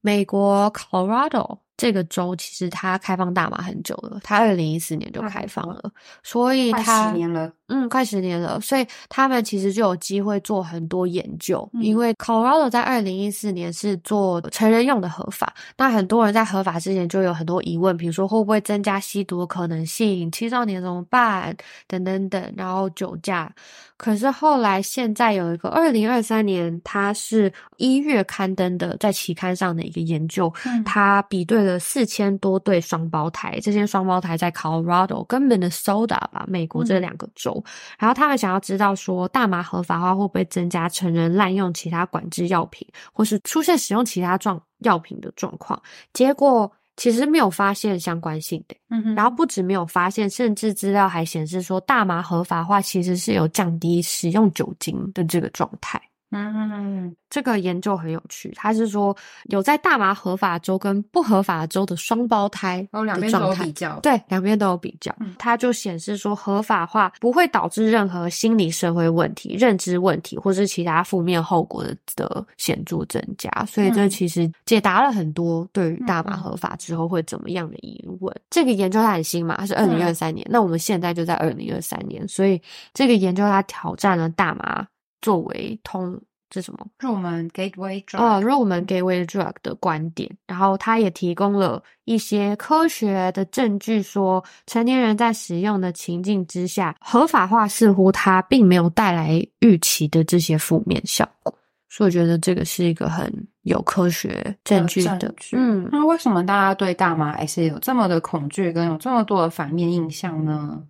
[0.00, 5.90] 美国 Colorado 这个州其实它开放大麻很久了，它二零一四年就开放了，
[6.22, 21.54] 所以快它十年了，嗯，快十年了，所以他们其实就有机会做很多研究，因为 Colorado 在二零一四年是做成人用的合法，那很多人在合法之前就有很多疑问，比如说会不会增加吸毒的可能性，青少年怎么办，
[21.86, 23.52] 等等等，然后酒驾。
[23.98, 30.84] 可是后来现在有一个二零二三年，它是一月刊登的，在期刊上的一个研究，嗯。
[30.84, 37.62] 它比对了四千多对双胞胎，这些双胞胎在 Colorado 跟 Minnesota 吧，美国这两个州，
[37.98, 45.82] 然后他们想要知道说，大麻合法化会不会增加成人滥用其他管制药品，或是出现使用其他状药品的状况？
[46.12, 48.76] 结果其实没有发现相关性的。
[48.88, 56.00] 嗯哼，然后不止没有发现，甚至资料还显示说，大麻合法化其实是有降低使用酒精的这个状态。
[56.36, 65.34] 嗯，这个研究很有趣，它是说有在大麻合法州跟不合法州的双胞胎哦，两边都有比较，对，两边都有比较，嗯。
[65.38, 74.10] 它就显示说合法化不会导致任何心理社会问题、认知问题或是其他负面后果的的显著增加，所以这嗯。
[74.10, 78.34] 其实解答了很多对于大麻合法之后会怎么样的疑问。
[78.48, 82.60] 这个研究它很新嘛，它是二零二三年，那我们现在就在二零二三年，所以
[82.94, 84.86] 这个研究它挑战了大麻
[85.20, 101.52] 作为通这什么入门 gateway drug，呃，入门 gateway drug 的观点，然后他也提供了一些科学的证据，说成年人在使用的情境之下，合法化似乎它并没有带来预期的这些负面效果，
[101.88, 103.30] 所以我觉得这个是一个很
[103.62, 110.80] 有科学证据的，据嗯，那为什么大家对大麻还是有这么的恐惧，跟有这么多的反面印象呢？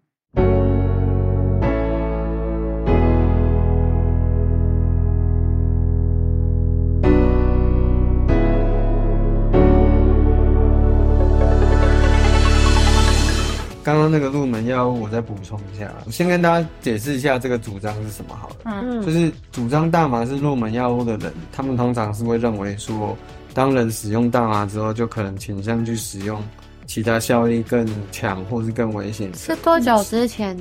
[14.08, 18.56] 那个入门药物，我再补充一下，我先跟大家解释一下这个主张是什么好了。
[18.64, 23.16] 嗯嗯就是主张大麻是入门药物的人，他们通常是会认为说，
[23.54, 26.42] 当人使用大麻之后，就可能倾向去使用
[26.86, 29.30] 其他效力更强或是更危险。
[29.34, 30.56] 是多久之前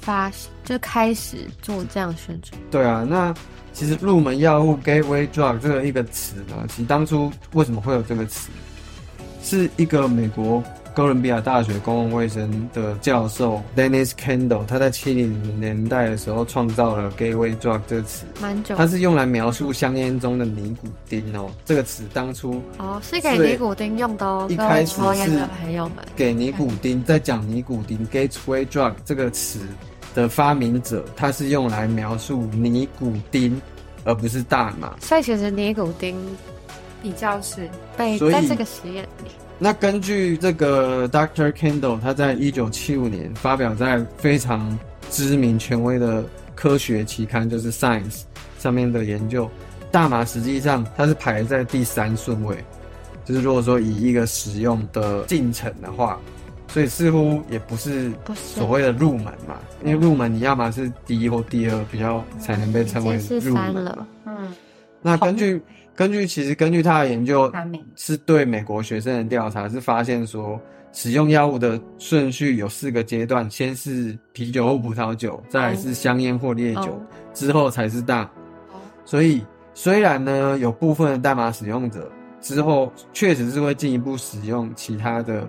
[0.00, 0.30] 发
[0.64, 2.60] 就开始做这样宣传？
[2.70, 3.34] 对啊，那
[3.72, 8.50] 其实入门药物 gateway drug 这个一个词呢，其实当初为什么会有这个词，
[9.42, 10.62] 是一个美国
[10.98, 21.48] 哥伦比亚大学公共卫生的教授 Dennis Kendall，他在七零年代的时候创造了 gateway drug 这个词，蛮久它是用来描述香烟中的尼古丁哦。
[21.64, 25.98] 这个词当初哦，是给尼古丁用的哦，一开始是的朋友们。
[26.16, 29.60] 给尼古丁，在讲尼古丁 gateway drug 这个词
[30.16, 33.62] 的发明者，他是用来描述尼古丁，
[34.02, 34.96] 而不是大麻。
[35.00, 36.16] 所以其实尼古丁
[37.02, 41.52] 比较是被在这个实验里，那根据这个 Dr.
[41.52, 44.78] Kendall，他在一九七五年发表在非常
[45.10, 48.22] 知名权威的科学期刊，就是 Science
[48.58, 49.48] 上面的研究，
[49.90, 52.56] 大麻实际上它是排在第三顺位，
[53.24, 56.18] 就是如果说以一个使用的进程的话，
[56.68, 63.72] 所以似乎也不是所谓的入门嘛，因为入门你要么是第一或第二比较才能被称为是入门。
[63.72, 64.06] 三了。
[64.26, 64.36] 嗯
[65.00, 65.62] 那根据
[65.98, 67.52] 根据其实根据他的研究，
[67.96, 70.60] 是对美国学生的调查，是发现说
[70.92, 77.00] 使用药物的顺序有四个阶段，先是啤酒或葡萄酒，再来是香烟或烈酒，哦。
[77.34, 78.22] 之后才是大。
[78.22, 78.30] 麻。
[79.04, 82.08] 所以虽然呢有部分的大麻使用者
[82.40, 85.48] 之后确实是会进一步使用其他的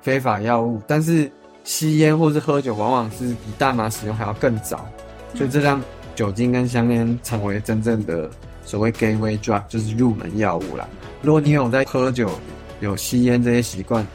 [0.00, 1.28] 非法药物，但是
[1.64, 4.88] 吸烟或是喝酒往往是比大麻使用还要更早，
[5.34, 5.82] 所以这让
[6.14, 8.30] 酒精跟香烟成为真正的
[8.70, 10.88] 所谓 gateway drug，就是入门药物啦。
[11.22, 12.30] 如果你有在喝酒、
[12.78, 14.06] 有吸烟这些习惯，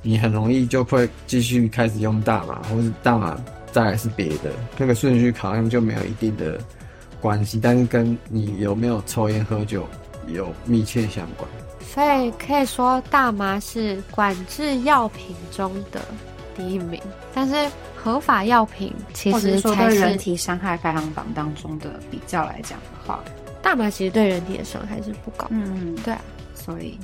[0.00, 3.36] 你很容易就会继续开始用大麻，或是大麻
[3.72, 6.56] 再来是别的，那个顺序好像就没有一定的
[7.20, 9.84] 关系，但是跟你有没有抽烟喝酒
[10.28, 11.50] 有密切相关。
[11.80, 16.00] 所以可以说大麻是管制药品中的
[16.56, 17.02] 第一名，
[17.34, 23.20] 但是合法药品其实才对人是体伤害排行榜当中的比较来讲的话，
[23.66, 25.48] 大麻其实对人体的伤害是不高。
[25.50, 26.20] 嗯，对啊，
[26.54, 26.96] 所以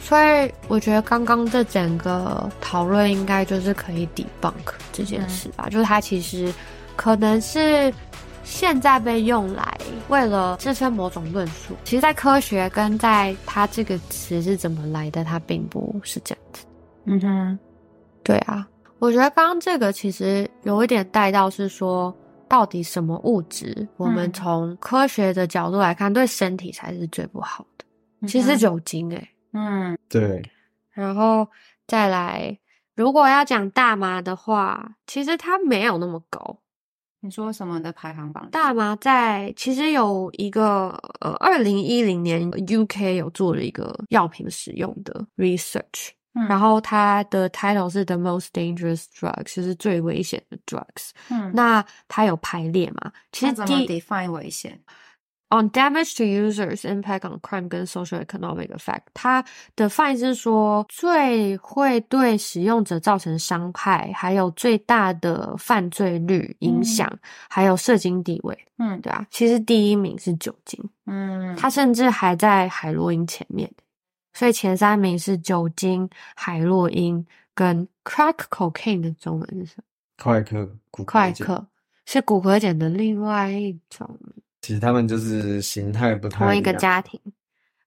[0.00, 6.54] 所以我觉得刚刚这整个讨论应该就是可以 debunk 这件事吧，就是它其实
[6.94, 7.92] 可能是
[8.44, 16.64] 现在被用来为了支撑某种论述，其实，在科学跟在它这个词是怎么来的，它并不是这样子。
[17.06, 17.58] 嗯哼，
[18.22, 18.64] 对啊，
[19.00, 22.14] 我觉得刚刚这个其实有一点带到是说，
[22.52, 28.28] 到底什么物质，我们嗯从科学的角度来看，对身体才是最不好的。
[28.28, 30.42] 其实酒精诶、嗯对，
[30.90, 31.48] 然后
[31.86, 32.58] 再来，
[32.94, 36.58] 如果要讲大麻的话，其实它没有那么高。
[37.20, 38.46] 你说什么的排行榜？
[38.50, 40.88] 大麻在其实有一个
[41.20, 51.10] 呃，二零一零年 UK 有做了一个药品使用的 research，、嗯然后它的 title 是 The Most Dangerous Drugs，就是最危险的 drugs。
[51.28, 53.12] 嗯，那它有排列嘛？
[53.32, 54.80] 其实那怎么第 define 危险
[55.50, 59.44] ？on damage to users, impact on crime 跟 social economic effect，它
[59.76, 67.06] 的范是说最会对使用者造成伤害，还有最大的犯罪率影响，
[67.50, 73.70] 还有社经地位，嗯对啊，其实第一名是酒精，嗯，它甚至还在海洛因前面，
[74.32, 79.84] 所以前三名是酒精、海洛因跟 crack cocaine 的中文是什么？
[80.22, 81.66] 快克、快克
[82.06, 84.18] 是骨骼碱的另外一种。
[84.60, 87.20] 其实他们就是形态不太同一个家庭。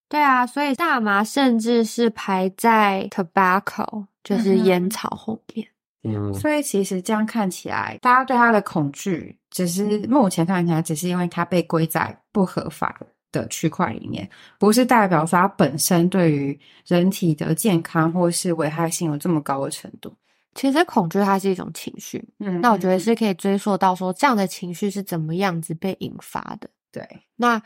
[0.08, 5.68] 对啊，所以大麻甚至是排在 tobacco，就是烟草后面。
[6.04, 13.08] 嗯，所以其实这样看起来，大家对它的恐惧，只是目前看起来只是因为它被归在不合法的
[13.48, 20.14] 区块里面，不是代表说它本身对于人体的健康或是危害性有这么高的程度。
[20.54, 26.70] 其实恐惧它是一种情绪，嗯那我觉得是可以追溯到说这样的情绪是怎么样子被引发的。
[26.92, 27.62] 对，那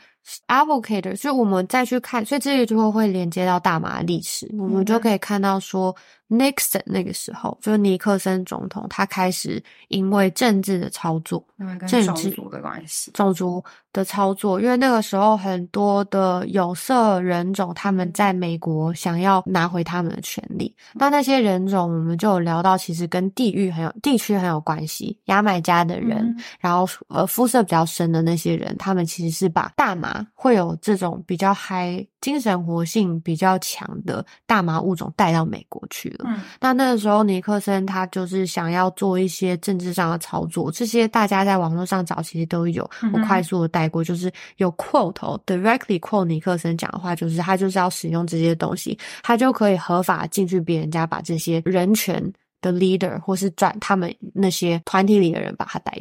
[0.46, 5.94] advocate 就我们再去看，所以这个就会会连接到大麻的历史，我们就可以看到说
[6.28, 13.10] ，Nixon 那个时候，就是尼克森总统，他开始因为政治的操作，因为跟政治种族的关系。
[13.12, 20.72] 种族的操作，因为那个时候很多的有色人种，他们在美国想要拿回他们的权利。
[20.92, 25.18] 那那些人种，我们就有聊到，其实跟地域很有地区很有关系。
[25.24, 36.24] 牙买加的人，嗯然后呃肤色比较深的那些人，他们其实是把大麻会有这种比较嗨、精神活性比较强的大麻物种带到美国去了。
[36.28, 42.88] 嗯那那个时候，尼克森他就是想要做一些政治上的操作，这些大家在网络上找其实都有。
[43.12, 52.22] 我快速的带过，就是有 quote 哦，directly quote 尼克森讲的话，就是他就是要使用这些东西，他就可以合法进去别人家，把这些人权
[52.60, 55.92] 的 leader 或是转他们那些团体里的人把他带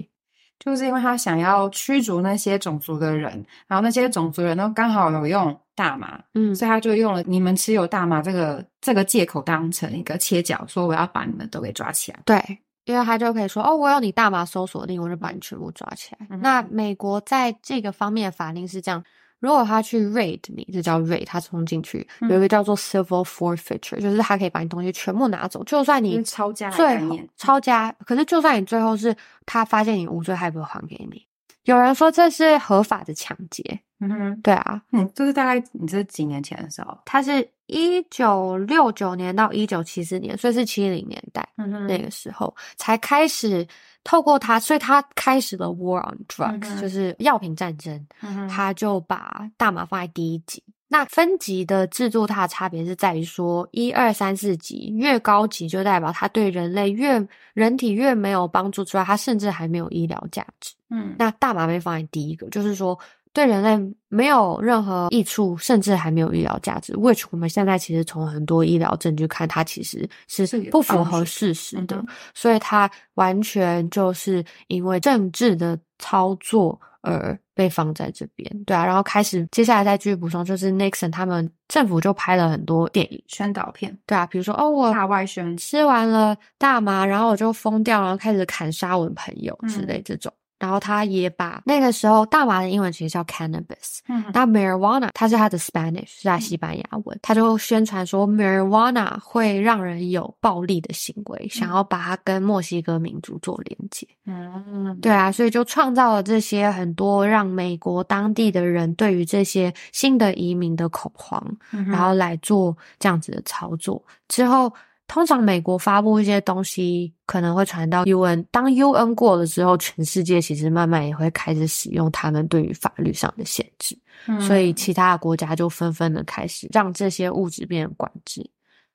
[0.59, 12.19] 就是因为他想要驱逐那些种族的人，然后那些种族人都刚好有用大麻，嗯所以他就用了你们持有大麻这个这个借口当成一个切角，说我要把你们都给抓起来。
[12.25, 16.27] 对，因为他就可以说，哦，我有你大麻搜索令，我就把你全部抓起来。
[16.29, 19.03] 嗯那美国在这个方面的法令是这样。
[19.39, 22.29] 如果他去 raid 你，这叫 raid，他冲进去，嗯。
[22.29, 27.29] 有一个叫做 civil forfeiture，就是他可以把你东西全部拿走，就算你就是抄家的最后概念。
[27.37, 31.25] 抄家，可是就算你最后是他发现你无罪，他也不会还给你。
[31.63, 41.47] 有人说这是合法的抢劫，嗯哼，对啊，嗯，这是大概你这几年前的时候，他是一九六九年到一九七四年，所以是七零年代。
[41.55, 43.67] 那个时候才开始
[44.03, 48.07] 透过他，所以他开始了 war on drugs，、嗯就是药品战争。
[48.21, 50.63] 嗯他就把大麻放在第一级。
[50.91, 60.73] 那分级的制度，它的差别是在于说，一二三四级越高级，就代表它对人类越人体越没有帮助之外，它甚至还没有医疗价值。
[60.89, 62.97] 嗯那大麻被放在第一个，就是说
[63.31, 66.93] 对人类没有任何益处，甚至还没有医疗价值。
[66.93, 78.63] which 我们现在其实从很多医疗证据看，它其实是不符合事实的，嗯所以它完全就是因为政治的操作而被放在这边。
[78.65, 90.33] 对啊，然后开始接下来再继续补充，就是 Nixon 他们政府就拍了很多电影，宣导片、对啊，比如说哦我大外宣，吃完了大麻，然后我就疯掉，然后开始砍杀我的朋友之嗯类这种。
[90.59, 94.23] 然后他也把那个时候大麻的英文其实叫 cannabis，嗯。
[94.33, 104.07] 那 marijuana 它是它的 Spanish 是在西班牙文，他就宣传说 marijuana 会让人有暴力的行为，想要把它跟墨西哥民族做连接。
[104.25, 114.03] 嗯，对啊，所以就创造了这些很多让美国当地的人对于这些新的移民的恐慌，嗯然后来做这样子的操作。
[114.27, 114.71] 之后，
[115.09, 118.45] 通常美国发布一些东西，可能会传到 UN。
[118.51, 128.47] 当 UN 过了之后，全世界其实慢慢也会开始使用他们对于法律上的限制，嗯所以其他的国家就纷纷的开始让这些物质变成管制。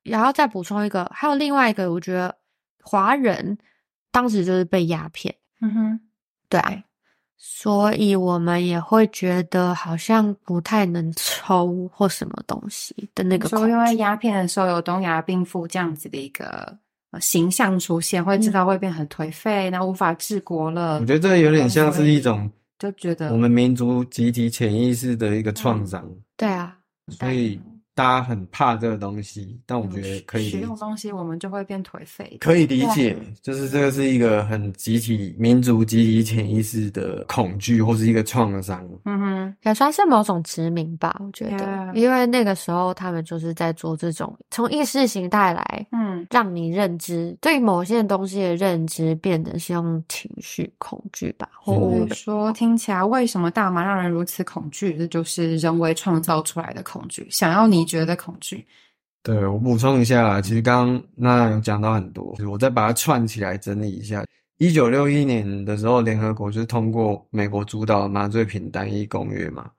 [0.04, 2.34] 然后再补充一个，还有另外一个，我觉得
[2.82, 3.58] 华人
[4.12, 5.34] 当时就是被鸦片。
[5.60, 6.00] 嗯哼，
[6.48, 6.82] 对啊，
[7.36, 13.96] 所以我们也会觉得好像不太能抽或什么东西的那个说因为。
[13.96, 16.76] 鸦片的时候有东亚病夫这样子的一个
[17.10, 20.98] 呃形象出现，会知道会变很颓废，然后无法治国了。
[21.00, 26.04] 我觉得这有点像是一种就觉得我们民族集体潜意识的一个创伤，
[26.36, 26.76] 对啊，
[27.10, 27.60] 所以
[27.94, 30.58] 大家很怕这个东西，但我觉得可以使。
[30.58, 32.36] 用东西，我们就会变颓废。
[32.40, 38.84] 可以理解，就是这个是一个很集体民族集体潜意识的恐惧，或是一个创伤。
[39.04, 54.96] 嗯哼，也算是某种殖民吧，我觉得 Yeah 因为那个时候他们就是在做这种从意识形态来嗯，让你认知对某些东西的认知变得是用情绪恐惧吧，或者说听起来为什么大麻让人如此恐惧？
[54.96, 58.66] 这就是人为创造出来的恐惧，想要你觉得恐惧。
[59.22, 64.24] 对我补充一下啦，其实刚刚那有讲到很多，我再把它串起来整理一下。
[64.58, 69.70] 一九六一年的时候，联合国就是通过美国主导的麻醉品单一公约嘛，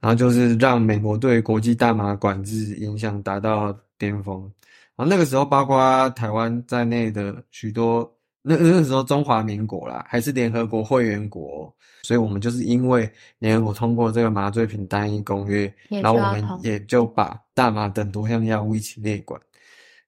[0.00, 4.40] 然后就是让美国对国际大麻管制影响达到巅峰。
[4.96, 8.10] 然后那个时候，包括台湾在内的许多，
[8.48, 11.70] 那那个时候中华民国啦，还是联合国会员国，
[12.02, 19.38] 所以我们就是因为联合国通过这个麻醉品单一公约，然后我们也就把大麻等多项药物一起列管。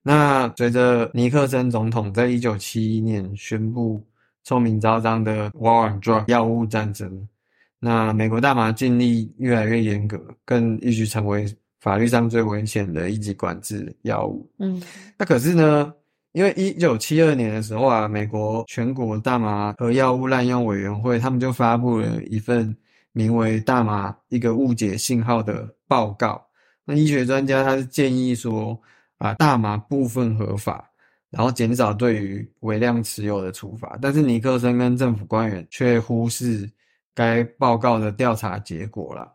[0.01, 4.03] 那随着尼克森总统在一九七一年宣布
[4.43, 7.27] 臭名昭彰的 War on Drug 药物战争，
[7.79, 11.45] 那美国大麻禁令越来越严格，更一举成为
[11.79, 14.49] 法律上最危险的一级管制药物。
[14.57, 14.81] 嗯
[15.19, 15.93] 那可是呢，
[16.33, 22.75] 因为一九七二年的时候啊，美国全国大麻和药物滥用委员会他们就发布了一份
[23.11, 26.41] 名为《大麻一个误解信号》的报告。
[26.85, 28.79] 那医学专家他是建议说，
[29.17, 30.89] 啊，大麻部分合法，
[31.29, 33.97] 然后减少对于微量持有的处罚。
[34.01, 36.69] 但是尼克森跟政府官员却忽视
[37.13, 39.31] 该报告的调查结果了。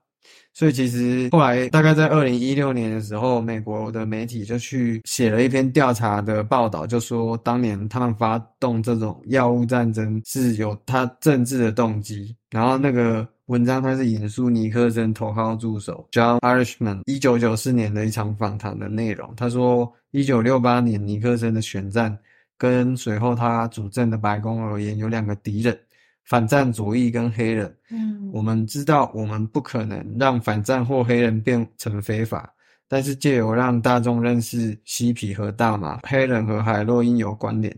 [0.57, 12.35] 所以其实后来大概在二零一六年的时候，美国的媒体就去写了一篇调查的报道，就说当年他们发动这种药物战争是有他政治的动机。
[12.51, 19.31] 然后那个文章它是引述尼克森头号助手 John Irishman 一九九四年的一场访谈的内容。
[19.37, 22.19] 他说，一九六八年尼克森的选战
[22.57, 25.79] 跟随后他主政的白宫而言有两个敌人。
[26.27, 32.53] 反战主义跟黑人，嗯我们知道我们不可能让反战或黑人变成非法，
[32.89, 37.75] 但是借由让大众认识嬉皮和大麻、黑人和海洛因有关联，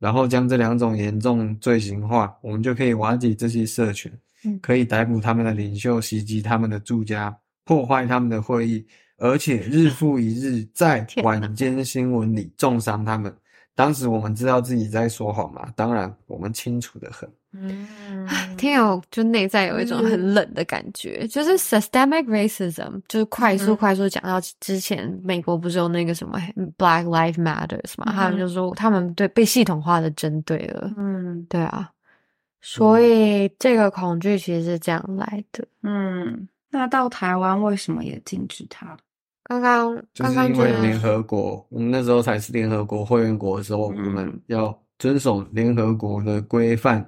[0.00, 4.12] 然后将这两种严重罪行化，我们就可以瓦解这些社群，
[4.44, 7.34] 嗯可以逮捕他们的领袖，袭击他们的住家，
[7.64, 8.84] 破坏他们的会议，
[9.18, 13.32] 而且日复一日在 晚间新闻里重伤他们。
[13.76, 15.72] 当时我们知道自己在说谎嘛？
[15.76, 17.28] 当然，我们清楚的很。
[17.54, 17.86] 嗯，
[18.56, 23.76] 听有就内在有一种很冷的感觉，就是 systemic racism，就是快速嗯。
[23.76, 26.38] 快速讲到之前美国不是有那个什么
[26.76, 31.46] Black Lives Matters 嘛，他们就说他们对被系统化的针对了，嗯。
[31.48, 31.90] 对啊，
[32.60, 35.64] 所以这个恐惧其实是这样来的。
[35.82, 38.96] 嗯，那到台湾为什么也禁止它？
[39.44, 47.06] 刚刚就是刚刚觉因为联合国，我们那时候才是联合国会员国的时候，嗯我们要遵守联合国的规范，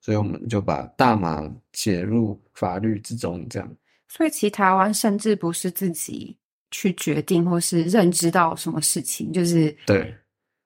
[0.00, 1.42] 所以我们就把大麻
[1.72, 3.68] 写入法律之中，这样。
[4.08, 6.36] 所以其实台湾甚至不是自己
[6.70, 10.14] 去决定或是认知到什么事情，就是对，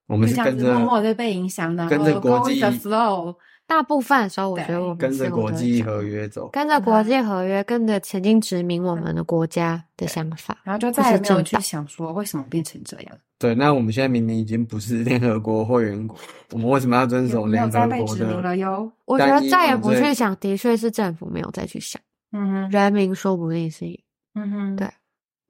[0.07, 3.37] 我们是这样子跟着默默的被影响，的跟着国 go with 际 the flow。
[3.71, 6.49] 大部分的时候，我觉得我们跟着国际合约走。
[6.49, 16.19] 跟着国际合约，跟着曾经殖民我们的国家的想法，然后就再也没有去想说为什么变成这样，对，那我们现在明明已经不是联合国会员国，
[16.51, 18.43] 我们为什么要遵守联合国再被殖民的？
[18.43, 18.91] 了哟。
[19.05, 22.03] 我觉得再也不去想，的确是政府没有再去想，
[22.33, 23.87] 嗯哼，人民说不定是
[24.35, 24.89] 嗯哼，对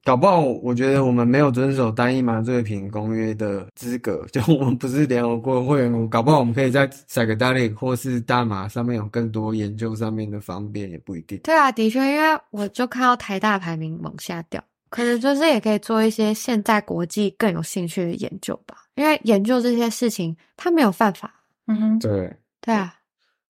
[0.03, 11.37] 搞不好，我觉得我们没有遵守单一麻醉品公约的资格， 就我们不是联合国会员国，搞不好我们可以在 psychedelic 或是大麻上面有更多研究上面的方便，也不一定。
[11.43, 21.31] 对啊，的确，因为我就看到台大排名往下掉，可能就是也可以做一些现在国际更有兴趣的研究吧，因为研究这些事情，它没有犯法。
[21.67, 22.95] 嗯哼，对，对啊，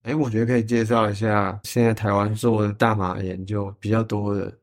[0.03, 4.53] 哎，我觉得可以介绍一下现在台湾做的大麻研究比较多的，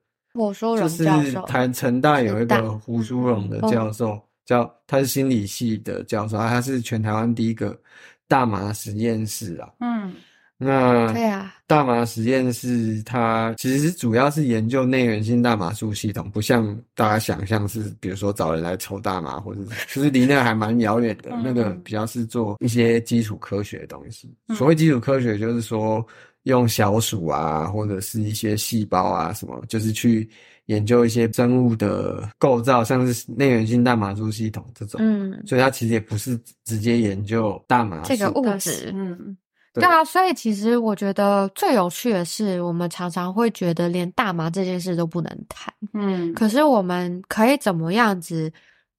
[0.47, 7.79] 荣教授，台成大有一个胡淑荣的嗯教授，叫他是心理系的教授，他是全台湾第一个
[8.27, 9.69] 大麻实验室啊。
[9.81, 10.15] 嗯
[10.61, 21.31] 那对啊，大麻实验室它其实主要是研究内源性大麻素系统，不像大家想象是，比如说找人来抽大麻，或者是其实离那个还蛮遥远的。
[21.31, 24.35] 嗯那个比较是做一些基础科学的东西。
[24.49, 26.05] 嗯所谓基础科学，就是说
[26.49, 30.29] 用小鼠啊，或者是一些细胞啊什么，就是去
[30.67, 34.99] 研究一些生物的构造，像是内源性大麻素系统这种。
[35.03, 39.37] 嗯，所以它其实也不是直接研究大麻这个物质，嗯，
[39.73, 39.83] 对。
[39.83, 48.51] 对啊，所以其实我觉得最有趣的是，我们常常会觉得连大麻这件事都不能谈，嗯，可是我们可以怎么样子，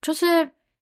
[0.02, 0.26] 就是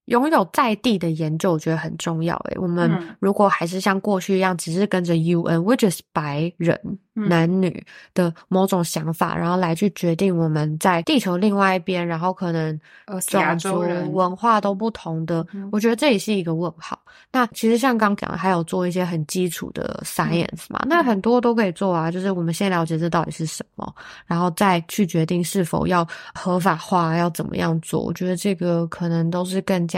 [0.08, 2.36] 拥有在地的研究，我觉得很重要。
[2.50, 6.98] 诶，我们嗯如果还是像过去一样，只是跟着 UN，which is 白人、嗯
[7.30, 7.84] 男女
[8.14, 16.98] 的某种想法，然后来去决定我们在地球另外一边，然后可能呃亚种族洲人文化都不同的，嗯我觉得这也是一个问号。
[17.32, 22.12] 那其实像刚讲的，还有做一些很基础的 science 嘛，那很多都可以做啊。
[22.12, 23.92] 就是我们先了解这到底是什么，
[24.28, 28.00] 然后再去决定是否要合法化，要怎么样做。
[28.04, 29.97] 我觉得这个可能都是更加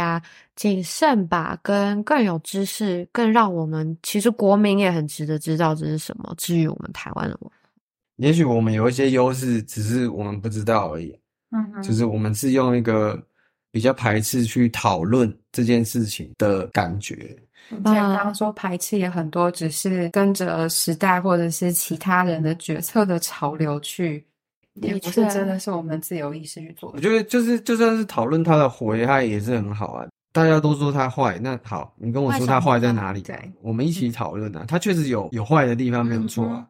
[0.55, 6.33] 谨慎吧，跟更有知识，更让我们其实国民也很值得知道这是什么。
[6.37, 7.55] 至于我们台湾的文化，
[8.17, 11.17] 也许我们有一些优势，只是我们不知道而已。
[11.51, 13.19] 嗯哼就是我们是用一个
[13.71, 17.35] 比较排斥去讨论这件事情的感觉。
[17.69, 24.25] 像刚刚说排斥也很多，只是跟着时代或者是其他人的决策的潮流去，
[24.81, 26.91] 也不是真的是我们自由意识去做。
[26.93, 30.07] 我觉得就是就算是讨论它的危害也是很好啊。
[30.31, 33.21] 大家都说它坏，那好，你跟我说它坏在哪里？
[33.21, 34.63] 对我们一起讨论啊。
[34.67, 36.67] 它确实有有坏的地方，没有错啊，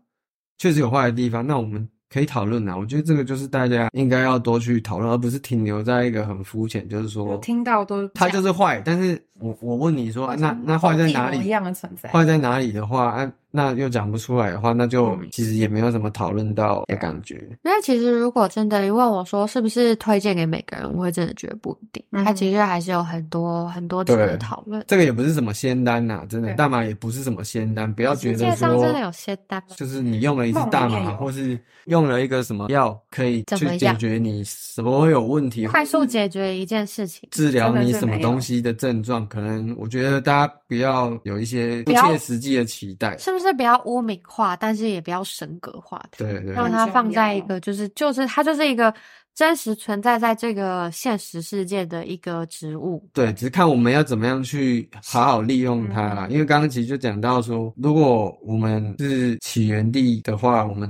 [0.57, 1.45] 确实有坏的地方。
[1.45, 2.77] 那我们可以讨论啊。
[2.77, 8.81] 我觉得这个就是大家应该要多去讨论，而不是停留在一个很肤浅，就是有说听到都它就是坏。
[8.85, 11.43] 但是我我问你说，那那坏在哪里？
[11.43, 12.09] 一样的存在。
[12.09, 17.35] 坏在哪里的话，啊，那又讲不出来的话，那就嗯其实也没有什么讨论到的感觉。
[17.63, 22.03] 因为其实如果真的你问我说是不是推荐给每个人，我会真的觉得不一定。
[22.11, 24.83] 嗯它其实还是有很多很多值得讨论。
[24.87, 29.75] 这个也不是什么仙丹呐、真的，大麻也不是什么仙丹，不要觉世得界上真的有些单吗？
[29.77, 37.27] 就是你用了一支大麻，或是用了一个什么药可以去解决你什么会有问题，快速解决一件事情。
[37.31, 43.17] 治疗你什么东西的症状，可能我觉得大家不要有一些不切实际的期待。
[43.17, 48.93] 是不是不要污名化，但是也不要神格化它，对对让它放在一个就是就是它就是一个
[49.33, 53.07] 真实存在在这个现实世界的一个植物。
[53.13, 56.27] 对，只是看我们要怎么样去好好利用它啦。
[56.29, 60.89] 因为刚刚其实就讲到说，如果我们是起源地的话，我们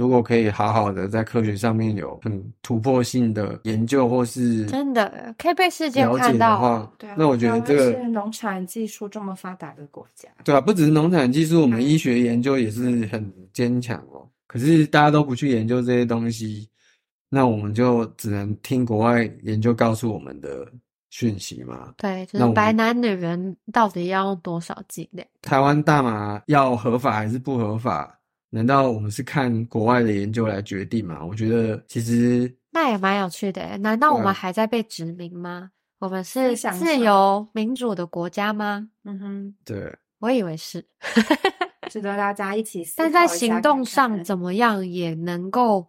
[0.00, 6.58] 如果可以好好的在科学上面有很突破性的研究，或是真的可以被世界了解的看到。
[6.58, 14.26] 话对啊，那我觉得这个是农产技术这么发达的国家，对啊，不只是农产技术，我们医学研究也是很坚强哦。
[14.46, 16.66] 可是大家都不去研究这些东西，
[17.28, 20.66] 那我们就只能听国外研究告诉我们的
[21.10, 21.92] 讯息嘛。
[21.98, 25.28] 对，就是白男女人到底要用多少剂量？
[25.42, 28.16] 台湾大麻要合法还是不合法？
[28.50, 31.24] 难道我们是看国外的研究来决定吗？
[31.24, 33.76] 我觉得其实那也蛮有趣的耶。
[33.76, 35.70] 难道我们还在被殖民吗？
[36.00, 38.88] 我们是自由民主的国家吗？
[39.04, 40.84] 嗯哼，对我以为是，
[41.90, 45.88] 值得大家一起思考但在行动上怎么样也能够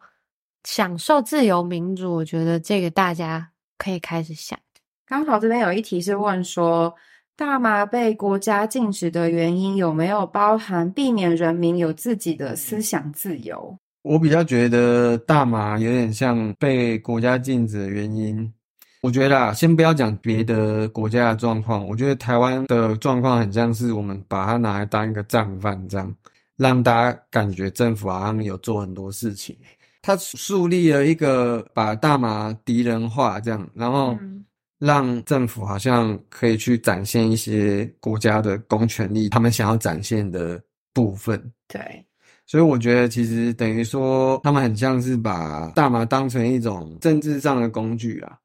[0.64, 2.14] 享受自由民主？
[2.16, 4.59] 我觉得这个大家可以开始想。
[5.05, 6.93] 刚好这边有一题是问说，
[7.42, 13.76] 大麻被国家禁止的原因有没有包含避免人民有自己的思想自由？
[14.04, 18.54] 我比较觉得大麻有点像被国家禁止的原因。
[19.02, 26.16] 我觉得啊，先不要讲别的国家的状况，我觉得台湾的状况很像是我们把它拿来当一个战犯这样，
[26.58, 29.58] 让大家感觉政府好像有做很多事情。
[30.04, 34.46] 他树立了一个把大麻敌人化这样，然后嗯
[34.82, 40.60] 让政府好像可以去展现一些国家的公权力，他们想要展现的
[40.92, 41.40] 部分。
[41.68, 42.04] 对，
[42.48, 48.40] 所以我觉得其实等于说，他们很像是把大麻当成一种政治上的工具啊。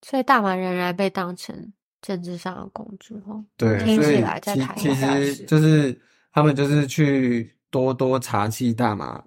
[0.00, 1.54] 所以大麻仍然被当成
[2.00, 3.44] 政治上的工具哦。
[3.58, 5.94] 对，听起来在台其其实就是
[6.32, 9.22] 他们就是去多多查气大麻，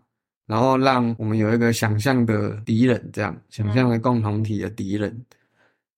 [0.47, 5.15] 然后让我们有一个想象的敌人，这样想象的共同体的敌人。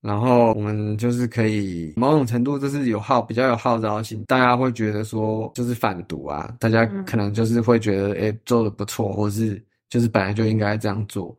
[0.01, 11.35] 然后我们就是可以某种程度就是有号比较有号召性，大家会觉得说就是反毒啊，大家嗯可能就是会觉得诶、做的不错，或是就是本来就应该这样做。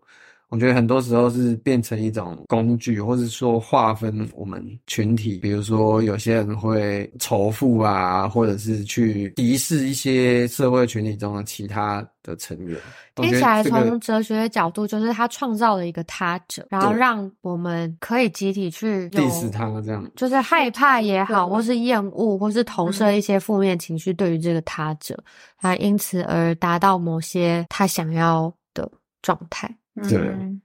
[0.51, 5.37] 我觉得很多时候是变成一种工具，或者说划分我们群体。
[5.39, 12.79] 比如说，有些人会仇富啊，或者是去敌视一些社会群体中的其他的成员。
[13.17, 25.19] 听起来从哲学的角度，就是他创造了一个他者，然后让我们可以集体去有 diss 他这样，就是害怕也好，或是厌恶，或是投射一些负面情绪对于这个他者，
[25.59, 28.89] 他，因此而达到某些他想要的
[29.21, 29.69] 状态。
[30.03, 30.61] 对嗯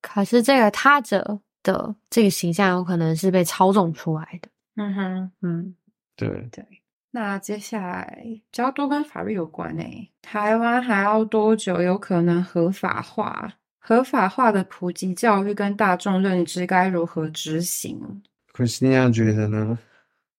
[0.00, 4.48] 可是这个他者的这个形象有可能是被操纵出来的。
[4.76, 5.32] 嗯哼。
[5.42, 5.74] 嗯，
[6.16, 6.66] 对，对，
[7.12, 13.52] 那接下来比较多跟法律有关诶，台湾还要多久有可能合法化？
[13.78, 18.22] 合法化的普及教育跟大众认知该如何执行
[18.52, 19.78] ？Christina 觉得呢？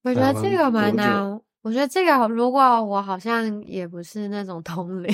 [0.04, 1.40] 我觉得这个蛮难。
[1.62, 5.14] 我觉得这个如果我好像也不是那种通灵，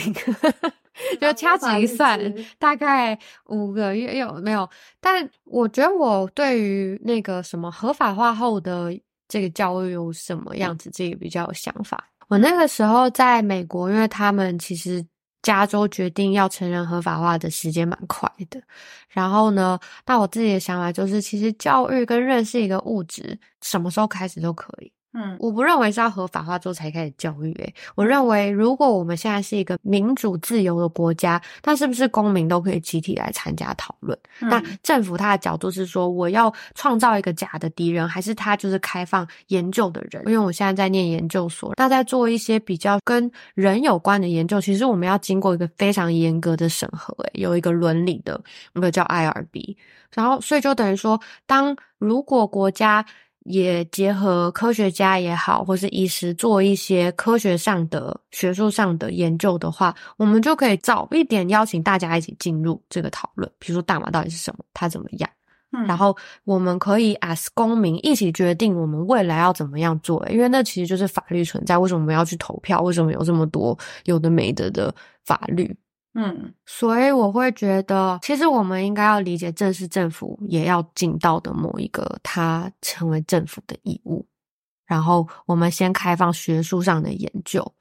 [1.19, 2.19] 就掐指一算，
[2.57, 4.69] 大概五个月有没有？
[4.99, 8.91] 但我觉得我对于那个什么合法化后的
[9.27, 12.09] 这个教育有什么样子，自己比较有想法。
[12.27, 15.05] 我那个时候在美国，因为他们其实
[15.41, 18.61] 加州决定要承认合法化的时间蛮快的。
[19.07, 24.91] 然后呢，那我自己的想法就是，其实教育跟认识一个物质，什么时候开始都可以。
[25.20, 25.36] 嗯。
[25.39, 34.17] 我不认为是要合法化之后才开始教育、欸，我认为如果我们现在是一个民主自由的国家，那是不是公民都可以集体来参加讨论？
[34.39, 34.78] 那嗯。
[34.82, 40.24] 政府它的角度是说，我要创造一个假的敌人，还是他就是开放研究的人？
[40.26, 48.39] 因为我现在在念研究所，那在做一些比较跟人有关的研究，其实我们要经过一个非常严格的审核、欸，有一个伦理的，
[48.74, 49.76] 那个叫 IRB，
[50.13, 53.05] 然后所以就等于说，当如果国家
[53.45, 63.49] 也结合科学家也好，或是医师做一些科学上的、学术上的研究的话，我们就可以早一点邀请大家一起进入这个讨论。
[63.57, 65.29] 比如说大麻到底是什么，它怎么样，
[65.71, 70.27] 嗯然后我们可以 as 公民一起决定我们未来要怎么样做。
[70.29, 72.81] 因为那其实就是法律存在，为什么我们要去投票？
[72.81, 74.93] 为什么有这么多有的没的的
[75.25, 75.75] 法律？
[76.14, 84.26] 嗯所以我会觉得，其实我们应该要理解，这是政府也要尽到的某一个他成为政府的义务。
[84.86, 87.74] 然后我们先开放学术上的研究，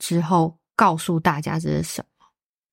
[0.00, 2.26] 之后告诉大家这是什么，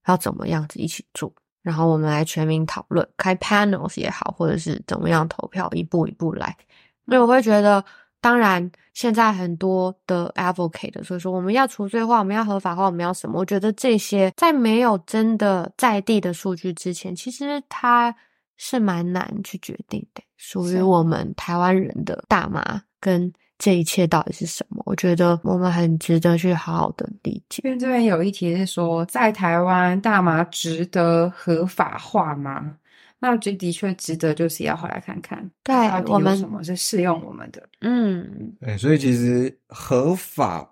[0.08, 6.58] 要怎么样子一起做，然后我们来全民讨论，开 panels 也好，或者是怎么样投票，一步一步来。
[7.06, 7.86] 所以我会觉得，
[8.24, 13.38] 当然现在很多的 advocate，所以说我们要除罪化，我们要合法化，我们要什么？
[13.38, 18.16] 我觉得这些在没有真的在地的数据之前，其实它
[18.56, 20.24] 是蛮难去决定的。
[20.38, 24.82] 属于我们台湾人的大麻跟这一切到底是什么？
[24.86, 27.62] 我觉得我们很值得去好好的理解。
[27.66, 32.78] 因为这边有一题是说，在台湾大麻值得合法化吗？
[33.24, 37.64] 那这的确值得，就是要回来看看，对到底我们有什么是适用我们的。
[37.80, 40.70] 嗯，对，所以其实合法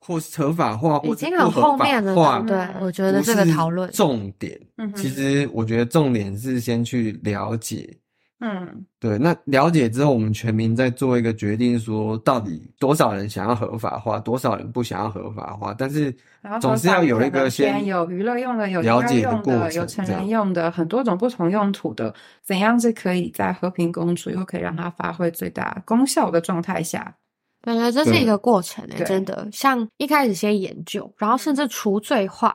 [0.00, 4.58] 或是合法化，或已经很合法后面了化，对嗯我觉得这个讨论，重点。
[4.78, 7.94] 嗯其实我觉得重点是先去了解，
[8.42, 27.14] 嗯对，那了解之后，我们全民再做一个决定，说到底多少人想要合法化，多少人不想要合法化，但是然后总是要有一个先先有娱乐用的，有了解用的过程有成人用的，很多种不同用途的，怎样是可以在和平共处又可以让它发挥最大功效的状态下？
[27.62, 29.46] 感觉这是一个过程诶、对真的。
[29.52, 32.54] 像一开始先研究，然后甚至除罪化，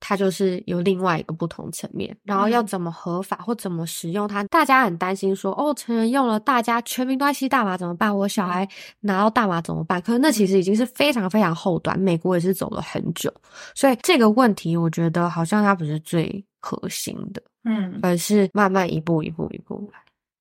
[0.00, 2.16] 它就是有另外一个不同层面。
[2.24, 8.16] 然后要嗯怎么合法或怎么使用它，大家很担心说，哦，成人用了，大家全民都在吸大麻怎么办？
[8.16, 8.66] 我小孩
[9.00, 10.00] 拿到大麻怎么办？
[10.02, 13.32] 可是那其实已经是非常非常后端，美国也是走了很久，
[13.74, 19.98] 所以这个问题，我觉得好像它不是最核心的，嗯，而是慢慢一步一步一步来。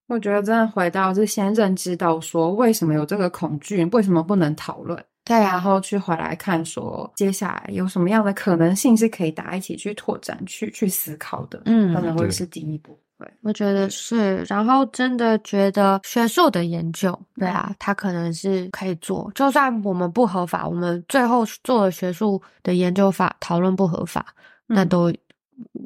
[0.07, 4.99] 我觉得真的回到是先认知到说为什么有这个恐惧，为什么不能讨论，
[5.29, 12.99] 对然后去回来看说接下来有什么样的可能性是可以大家一起去拓展、去去思考的，嗯可能会是第一步。
[13.19, 24.25] 对，我觉得是，然后真的觉得学术的研究，对啊，它可能是可以做，就算我们不合法，我们最后做了学术的研究法讨论不合法，
[24.65, 25.13] 那嗯都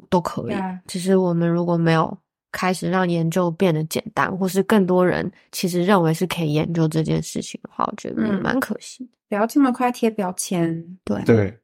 [0.08, 0.78] 都可以对啊。
[0.86, 2.16] 只是我们如果没有
[2.52, 9.10] 开始让研究变得简单，或是更多人其实认为是可以研究这件事情的话，我觉得蛮可惜的。
[9.34, 10.96] 不要这么快贴标签。
[11.02, 11.58] 对，对，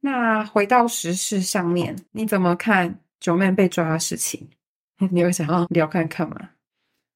[0.00, 4.48] 那回到时事上面，你怎么看九妹被抓的事情？
[5.12, 6.36] 你有想要聊看看吗？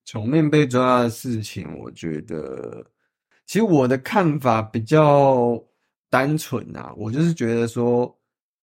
[0.05, 2.85] 九妹被抓的事情，我觉得
[3.47, 5.59] 其实我的看法比较
[6.11, 8.15] 单纯啊，我就是觉得说，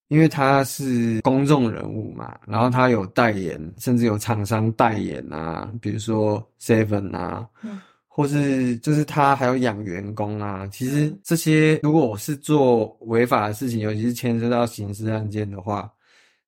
[0.09, 7.81] 因为他是公众人物嘛，然后他有代言，甚至有厂商代言啊，比如说 Seven 啊，嗯
[8.19, 10.67] 或是就是他还要养员工啊。
[10.67, 15.89] 其实这些如果我是做违法的事情，尤其是牵涉到刑事案件的话，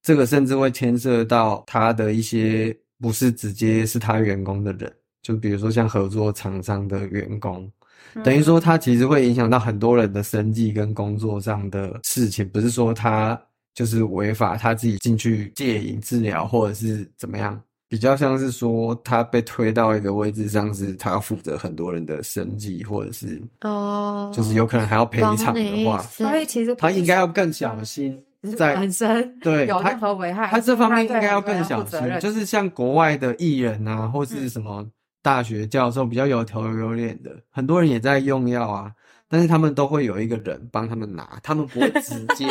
[0.01, 7.71] 这个甚至会牵涉到他的一些不是直接是他员工的人，就比如说像合作厂商的员工。
[8.21, 13.41] 等于说，他其实会影响到很多人的生计跟工作上的事情，不是说他
[13.73, 17.57] 就是违法，他自己进去戒瘾治疗或者是怎么样，
[17.91, 28.17] 比较像是说他被推到一个位置上，是他要负责很多人的生计，或者是哦，就是有可能还要赔偿的话，所以其实他应该要更小心
[28.57, 34.87] 在本身对有任何危害，他这方面应对该要更小心，就是像国外的艺人啊，或是什么
[35.21, 38.89] 大学教授比较有头有脸的，很多人也在用药啊，
[39.31, 42.45] 但是他们都会有一个人帮他们拿，他们不会直接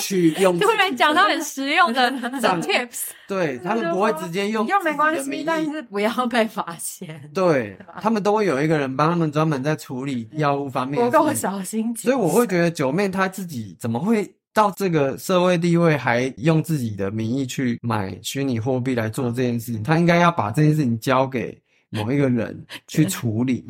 [0.00, 0.56] 去用。
[0.60, 2.10] 突然讲到很实用的
[2.40, 11.32] 长 tips，对他们不会直接用用没关系，但是不要被发现，对他们都会有一个人帮他们专门在处理药物方面不够。
[11.32, 12.10] 小心谨。
[12.10, 19.82] 所以我会觉得九妹她自己怎么会到这个社会地位，还用自己的名义去买虚拟货币来做这件事情？
[19.82, 21.58] 她应该要把这件事情交给
[21.92, 23.64] 某一个人 去处理，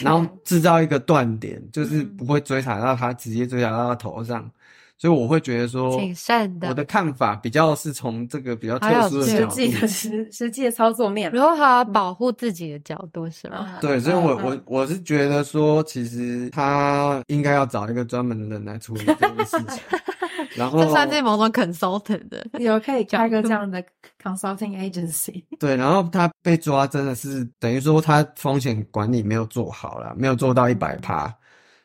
[0.00, 4.50] 然后制造一个断点，就是不会追查到他，直接追查到他头上。
[5.00, 6.68] 所以我会觉得说，谨慎的。
[6.68, 9.54] 我的看法比较是从这个比较特殊的角度。
[9.54, 9.80] 实际。
[9.80, 13.74] 的实实际的操作面，如何保护自己的角度是吗？
[13.74, 14.60] 嗯对，所以我嗯。
[14.66, 19.80] 我我是觉得说，其实他应该要找一个专门的人来处理这件事情，
[20.54, 23.82] 然后这算是某种 consultant 的，有可以开个这样的
[24.22, 31.32] consulting agency， 对，然后他被抓真的是等于说他风险管理没有做好了，没有做到一百趴，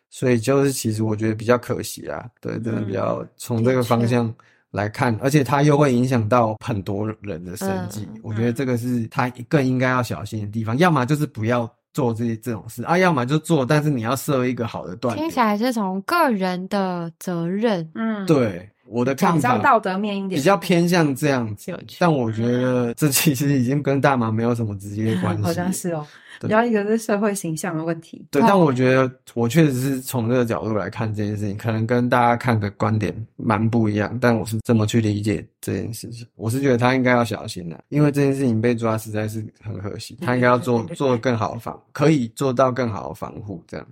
[0.10, 2.26] 所以就是其实我觉得比较可惜啊。
[2.42, 4.34] 对，真的比较从这个方向
[4.72, 10.78] 来看，而且他又会影响到很多人的生计，嗯我觉得这个是他更应该要小心的地方。
[10.78, 12.84] 要么就是不要做这些这种事。
[12.84, 15.24] 啊，要么就做，但是你要设一个好的断点。
[15.26, 25.42] 听起来是从个人的责任，嗯，，对我的看法比较道德面一点，比较偏向这样子，但我觉得这其实已经跟大麻没有什么直接关系。
[25.44, 26.06] 好像是哦，
[26.42, 36.28] 然后一个是社会形象的问题，对，哦但我觉得我确实是从这个角度来看这件事情，可能跟大家看的观点蛮不一样，但我是这么去理解这件事情。
[36.36, 43.88] 我是觉得他应该要小心的、因为这件事情被抓实在是很可惜，他应该要做做更好的防，可以做到更好的防护，这样。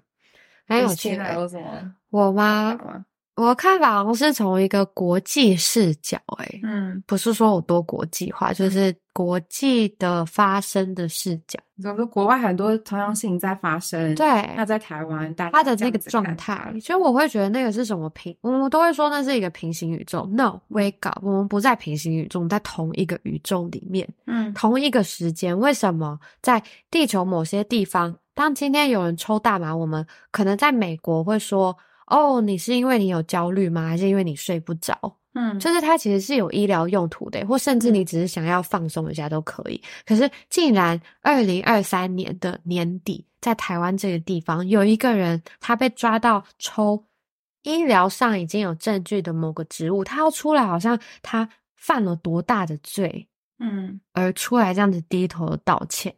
[0.68, 1.36] 还有趣现在欸。
[1.36, 2.78] 有什么我吗？
[3.36, 11.60] 我看法好像是从一个国际视角、欸，嗯，不是说我多国际化，就是国际的发生的视角。
[11.76, 20.30] 你说国外很多同样事情在发生，对那在台湾，他的那个状态，所以我会觉得那个是什么平，我们都会说那是一个平行宇宙。
[20.32, 25.58] No，wake up，我们不在平行宇宙，在同一个宇宙里面，嗯同一个时间。
[25.58, 26.62] 为什么在
[26.92, 31.76] 地球某些地方，当今天有人抽大麻，我们可能在美国会说，
[32.08, 33.88] 哦，你是因为你有焦虑吗？
[33.88, 35.18] 还是因为你睡不着？
[35.34, 39.82] 嗯，就是它其实是有医疗用途的，或甚至你只是想要放松一下都可以。
[40.06, 47.06] 可是，竟然二零二三年的年底，在台湾这个地方，有一个人他被抓到抽
[47.64, 51.48] 医疗上已经有证据的某个植物，他要出来，好像他
[51.78, 53.30] 犯了多大的罪，
[53.60, 56.14] 嗯而出来这样子低头道歉，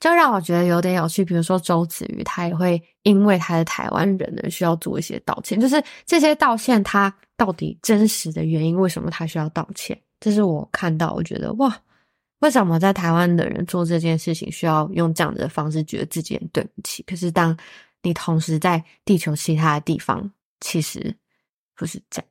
[0.00, 1.24] 就让我觉得有点有趣。
[1.24, 9.98] 比如说周子瑜，他也会因为他是台湾人而需要做一些道歉，就是这些道歉，他到底真实的原因，为什么他需要道歉？
[10.20, 11.76] 这是我看到，我觉得哇，
[12.40, 17.02] 为什么在台湾的人做这件事情需要用这样的方式，觉得自己很对不起？
[17.04, 17.56] 可是当
[18.02, 21.14] 你同时在地球其他的地方，其实
[21.76, 22.28] 不是这样。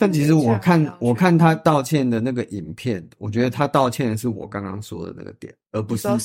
[0.00, 6.16] 但其实我看我看他道歉的那个影片，我觉得他道歉的是我刚刚说的那个点，而不是到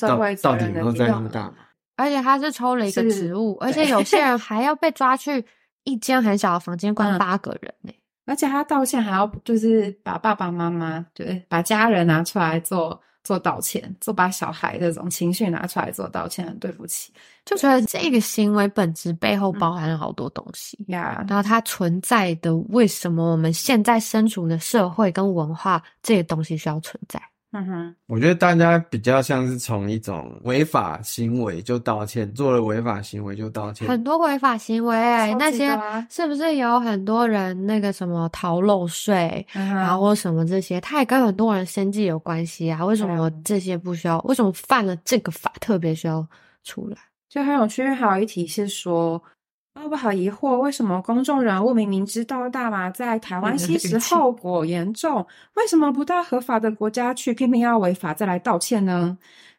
[0.41, 1.43] 到底有没有在那么大。
[1.43, 1.55] 麻。
[1.97, 5.45] 而且他是抽了一个是植物， 而且有些人 还要被抓去
[5.83, 7.91] 一间很小的房间关嗯八个人呢、
[8.25, 17.11] 而且他道歉还要就是把爸爸妈妈，对，把家人拿出来做做道歉，做把小孩这种情绪拿出来做道歉，很对不起
[17.43, 20.77] 就觉得这个行为本质背后嗯包含了好多东西。
[20.87, 21.25] 呀。
[21.27, 27.21] 然后它存在的为什么我们现在身处的社会跟文化这些东西需要存在？
[27.57, 33.87] 嗯哼，我觉得大家比较像是从一种违法行为就道歉，做了违法行为就道歉。
[33.87, 35.69] 很多违法行为、欸那些
[36.09, 42.83] 是不是有很多人那个什么逃漏税，嗯然后或什么这些，他也跟很多人生计有关系啊？
[42.85, 44.19] 为什么这些不需要？
[44.25, 46.27] 为什么犯了这个法特别需要
[46.63, 46.97] 出来？
[47.29, 49.21] 就很有趣，因为还有一题是说，
[49.75, 55.17] 爸爸好疑惑，为什么公众人物明明知道大麻在台湾吸食后果严重，
[55.55, 59.15] 为什么不到合法的国家去，偏偏要违法再来道歉呢？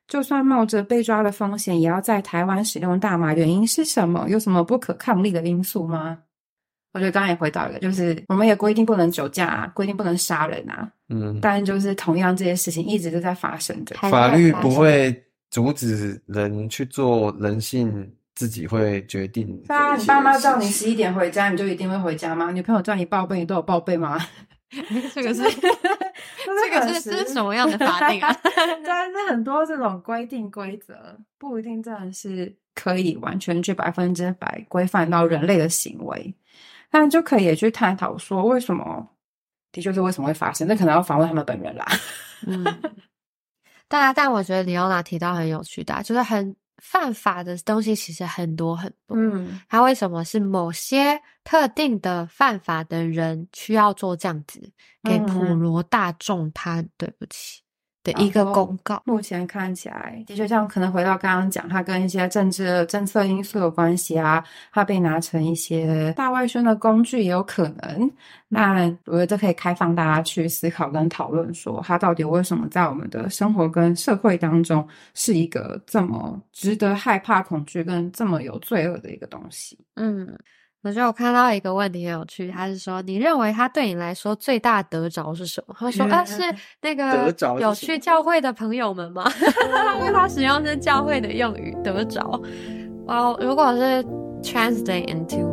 [0.08, 4.26] 就算冒着被抓的风险，也要在台湾使用大麻，原因是什么？
[4.30, 6.18] 有什么不可抗力的因素吗？
[6.94, 13.94] 我觉得刚刚也回到一个，就是我们也规定不能酒驾、啊，规定不能杀人啊，嗯，但就是同样这些事情一直都在发生着。
[13.98, 15.14] 还法律不会
[15.50, 19.66] 阻止人去做人性自己会决定的一些事情。
[19.66, 22.52] 对啊，你爸妈叫你十一点回家，你就一定会回家吗？
[22.52, 24.16] 女朋友叫你报备，你都有报备吗？
[25.14, 28.36] 这个 是这这个是这是什么样的法定啊？
[28.84, 30.94] 但是很多这种规定规则
[31.38, 36.34] 不一定真的是可以完全去百分之百规范到人类的行为，
[36.90, 39.08] 但就可以也去探讨说为什么，
[39.70, 41.86] 的确是为什么会发生，那可能要访问他们本人啦。
[42.46, 42.64] 嗯，
[43.88, 49.16] 但但我觉得李欧娜提到很有趣的啊、就是很犯法的东西其实很多很多。
[49.16, 49.60] 嗯。
[49.68, 54.72] 他为什么是某些特定的犯法的人需要做这样子，
[55.02, 55.58] 给普嗯。
[55.58, 57.62] 罗大众他对不起
[58.12, 59.02] 的一个公告？
[59.04, 68.10] 目前看起来，的确像可能回到刚刚讲，它跟一些政治政策因素有关系啊，它被拿成一些大外宣的工具也有可能。
[68.48, 79.76] 那我觉得这可以开放大家去思考跟讨论，说它到底为什么在我们的生活跟社会当中是一个这么值得害怕、恐惧跟这么有罪恶的一个东西。
[79.96, 80.38] 嗯，
[80.86, 85.74] 我觉得我看到一个问题很有趣，他是说你认为他对你来说最大得着是什么？
[85.76, 86.42] 他说啊，是
[86.80, 89.28] 那个有去教会的朋友们吗？
[89.98, 92.40] 因 为他使用是教会的用语，得着。
[93.08, 94.04] 哦，如果是
[94.44, 95.44] translate into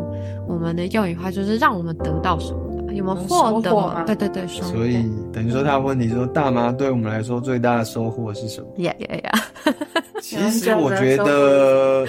[0.47, 2.62] 我们的用语的话，就是让我们得到什么的，
[2.95, 4.03] 有没有有获得收获吗？
[4.05, 4.97] 对对对，所以
[5.31, 8.67] 等于说，他的问题说，大麻对我们来说最大的收获是什么？
[8.83, 9.31] 呀呀呀！
[10.21, 12.05] 其实我觉得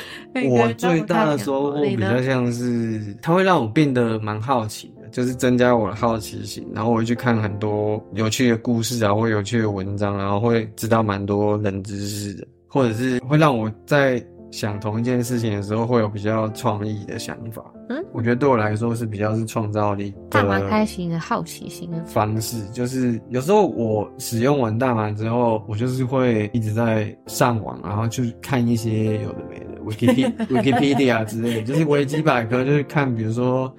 [0.48, 14.24] 我最大的收获比较像是，它会让我变得蛮好奇的，就是增加我的好奇心，然后我会去看很多有趣的故事啊，或有趣的文章，然后会知道蛮多冷知识的，或者是会让我在
[14.54, 17.60] 想同一件事情的时候会有比较创意的想法。
[17.88, 33.74] 嗯，我觉得对我来说是比较是创造力的大麻开心的好奇心的方式，就是有时候我使用完大麻之后，我就是会一直在上网，然后去看一些有的没的 Wikipedia Wikipedia 之类的，就是维基百科，就是看比如说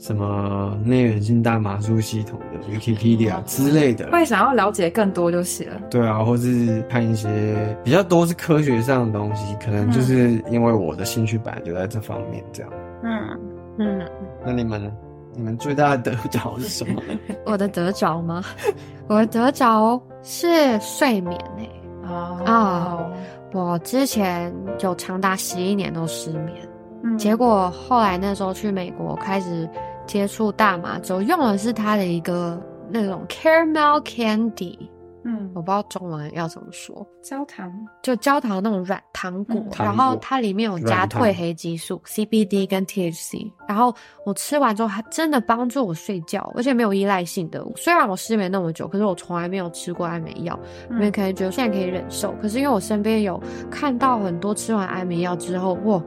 [0.00, 5.78] 什么内源性大麻素系统的 Wikipedia 之类的，会想要了解更多就行了。
[5.90, 12.72] 对啊，或是看一些比较多是科学上的东西，可能就是因为我的兴趣本来就在这方面这样。
[13.02, 13.38] 嗯，
[13.78, 14.08] 嗯，
[14.44, 14.90] 那你们呢
[15.36, 17.18] 你们最大的得着是什么呢？
[17.44, 18.42] 我的得着吗？
[19.06, 20.46] 我的得着是
[20.80, 21.68] 睡眠诶、
[22.04, 23.06] 哦啊
[23.52, 26.56] 我之前有长达十一年都失眠，
[27.02, 29.68] 嗯结果后来那时候去美国开始
[30.10, 34.76] 接触大麻之后，用的是它的一个那种 caramel candy，
[35.24, 35.48] 嗯。
[35.54, 37.72] 我不知道中文要怎么说，焦糖。
[38.02, 39.70] 就焦糖那种软糖果，嗯。
[39.78, 40.04] 然糖果。
[40.06, 43.94] 后它里面有加褪黑激素 CBD 跟 THC，然后
[44.26, 47.64] 我吃完之后，它真的帮助我睡觉，而且没有依赖性的。
[47.76, 50.58] 虽然我失眠那么久，可是我从来没有吃过安眠药，
[50.88, 50.96] 嗯。
[50.96, 52.34] 因为可能觉得现在可以忍受。
[52.42, 53.40] 可是因为我身边有
[53.70, 56.02] 看到很多吃完安眠药之后，哇，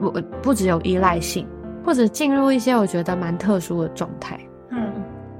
[0.00, 1.48] 我我不只有依赖性，
[1.88, 4.38] 或者进入一些我觉得蛮特殊的状态。
[4.70, 4.92] 嗯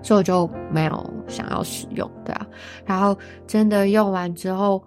[0.03, 2.47] 所以我就没有想要使用，对啊。
[2.87, 3.15] 然后
[3.47, 4.83] 真的用完之后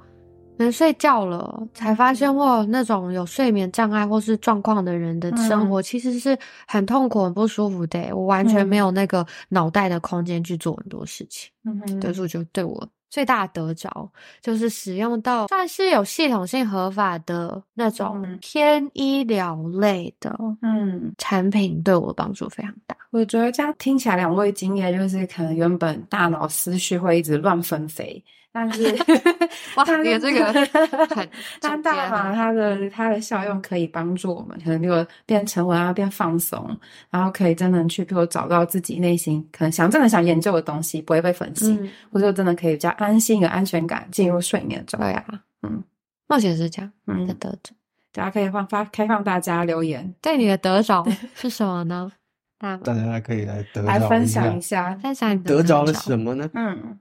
[0.58, 6.36] 能睡觉了，才发现哇，那种有睡眠障碍或是状况的人的生活其实是
[6.66, 8.12] 很痛苦、很不舒服的欸。
[8.12, 11.52] 我完全没有那个脑袋的空间去做很多事情。
[11.66, 14.10] 嗯对，所以我觉得对我最大的得着
[14.42, 22.96] 就是使用到算是有系统性合法的那种嗯偏医疗类的嗯，产品，对我的帮助非常大。
[23.12, 28.24] 我觉得这样听起来，两位经验就是可能原本大脑思绪会一直乱纷飞，
[28.54, 28.84] 但是
[29.76, 30.46] 哇 但是这个
[31.16, 31.30] 很
[31.62, 36.78] 但总结大麻很它的它的效用可以帮助我们，可能就变沉稳啊，变放松，
[37.10, 45.12] 然后可以真的去，比如找到自己内心可能想真的想研究的东西，不会被分心，嗯，或者真的可以比较安心、有安全感进入睡眠状态。
[45.12, 45.84] 对啊，嗯，
[46.28, 47.74] 目前是这样嗯的，得着。
[48.14, 52.12] 大家可以放发开放大家留言对你的得着是什么呢？
[52.60, 54.94] 大家可以来得来分享一下。
[55.02, 56.50] 分享你的得着了着什么呢？
[56.54, 57.00] 嗯，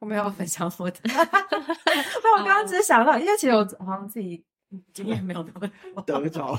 [0.00, 4.42] 我没有分享我的，那我刚刚只是想到，因为其实我好像自己
[4.94, 5.68] 经验没有那么
[6.06, 6.58] 多， 得着，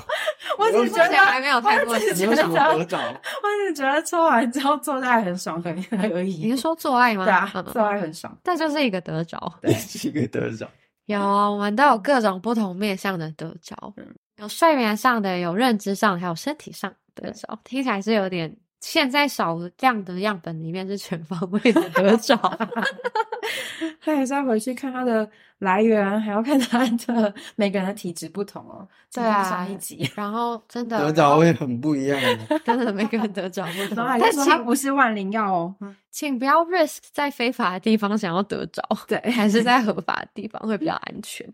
[0.58, 2.98] 我只是觉得还没有太过我只是你有什么觉得得着？
[2.98, 6.46] 我只是觉得抽完之后做爱很爽而已而已。
[6.46, 7.24] 你是说做爱吗？
[7.24, 8.32] 对啊嗯，做爱很爽。
[8.44, 9.52] 这就是一个得着。
[9.64, 10.68] 是一个得着。
[11.06, 13.92] 有，我们都有各种不同面向的得着。
[14.36, 18.56] 有睡眠上的，有认知上，还有身体上的得着，听起来是有点。
[18.82, 22.36] 现在少量的样本里面是全方位的得着，
[24.02, 25.26] 他还是要回去看它的
[25.60, 28.86] 来源，还要看它的每个人的体质不同哦。
[29.14, 34.04] 对啊，上一集，然后真的得着会很不一样的， 真的每个人得着不同。
[34.18, 35.74] 但是它不是万灵药哦，
[36.10, 41.48] 请不要 risk 在非法的地方想要得着，对，还是在合法的地方会比较安全。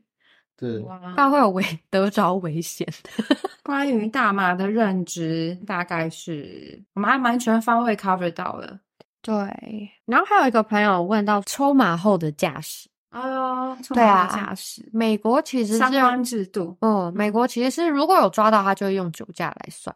[0.58, 0.84] 对，
[1.14, 2.86] 怕会有危得着危险。
[3.62, 8.80] 关于大麻的认知，大概是我们还蛮全方位 cover 到了。
[9.22, 9.34] 对，
[10.04, 12.88] 然后还有一个朋友问到抽麻后的驾驶。
[13.10, 19.94] 哦，对啊，驾驶，美国其实相关制度，嗯，美国其实是如果有抓到，他就会用酒驾来算，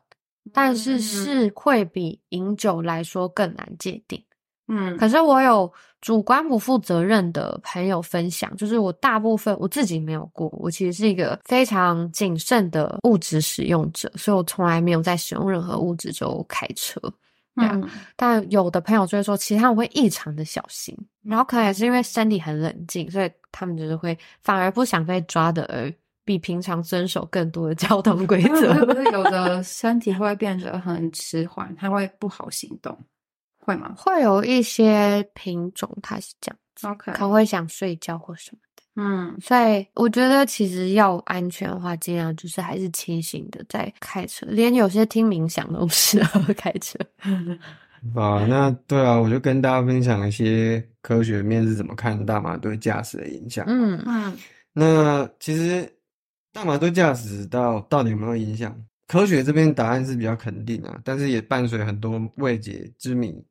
[0.53, 4.25] 但是是会比饮酒来说更难界定。
[4.69, 17.01] 嗯，可是我有主观不负责任的朋友分享，就是我大部分我自己没有过，我其实是一个非常谨慎的物质使用者，所以我从来没有在使用任何物质就开车。
[17.57, 17.87] 嗯，
[18.17, 25.93] 但有的朋友就会说，其他人会异常的小心，然后可能也是因为身体很冷静，所以他们就是会反而不想被抓的，而
[26.25, 28.75] 比平常遵守更多的交通规则。
[29.13, 32.97] 有的 身体会变得很迟缓，他会不好行动。
[33.65, 33.95] 会吗？
[33.97, 38.83] 会有一些品种，它是这样子，OK，可能会想睡觉或什么的。
[38.97, 46.99] 嗯，所以我觉得其实要安全的话，尽量就是还是清醒的在开车，连有些听冥想都不适合开车。
[48.15, 53.65] 啊，那对啊，我就跟大家分享一些科学面是怎么看大麻对驾驶的影响。
[53.69, 54.37] 嗯嗯，
[54.73, 55.89] 那其实
[56.53, 58.77] 大麻对驾驶到到底有没有影响？
[59.07, 63.43] 科学这边答案是比较肯定啊，但是也伴随很多未解之谜。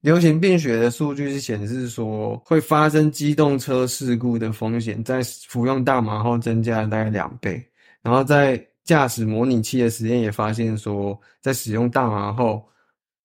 [0.00, 7.60] 流行病学的数据是显示说，会发生机动车事故的风险在服用大麻后增加了大概两倍。
[8.00, 12.64] 然后在驾驶模拟器的实验也发现说，在使用大麻后，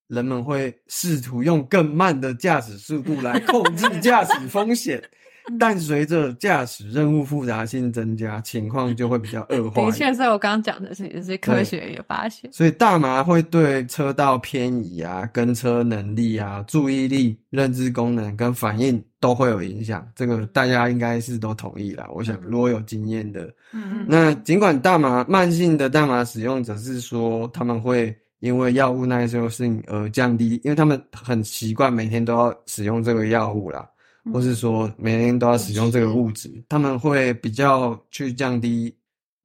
[0.07, 5.01] 人们会试图用更慢的驾驶速度来控制驾驶风险。
[5.59, 9.85] 但随着驾驶任务复杂性增加，情况就会比较恶化。
[9.85, 12.51] 的确，是我刚刚讲的是，是科学也发现。
[12.53, 20.07] 所以大麻会对车道偏移啊、跟车能力啊、注意力、认知功能跟反应都会有影响。
[20.15, 22.07] 这个大家应该是都同意啦。
[22.13, 33.87] 我想，如果有经验的，嗯那尽管大麻慢性的大麻使用者是说他们会因为药物耐受性而降低，因为他们很习惯每天都要使用这个药物啦。
[34.31, 38.95] 或是说每天都要使用这个物质，他们会比较去降低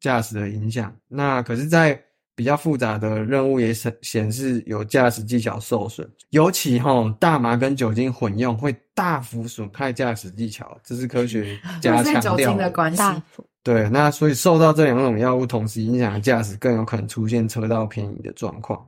[0.00, 0.94] 驾驶的影响。
[1.08, 2.00] 那可是，在
[2.36, 13.02] 比较复杂的任务也显显示有驾驶技巧受损，尤其哈大麻跟酒精混用会大幅损害驾驶技巧，这是科学 家强调的关系。
[13.64, 18.86] 对，那所以受到这两种药物同时影响的驾驶，更有可能出现车道偏移的状况。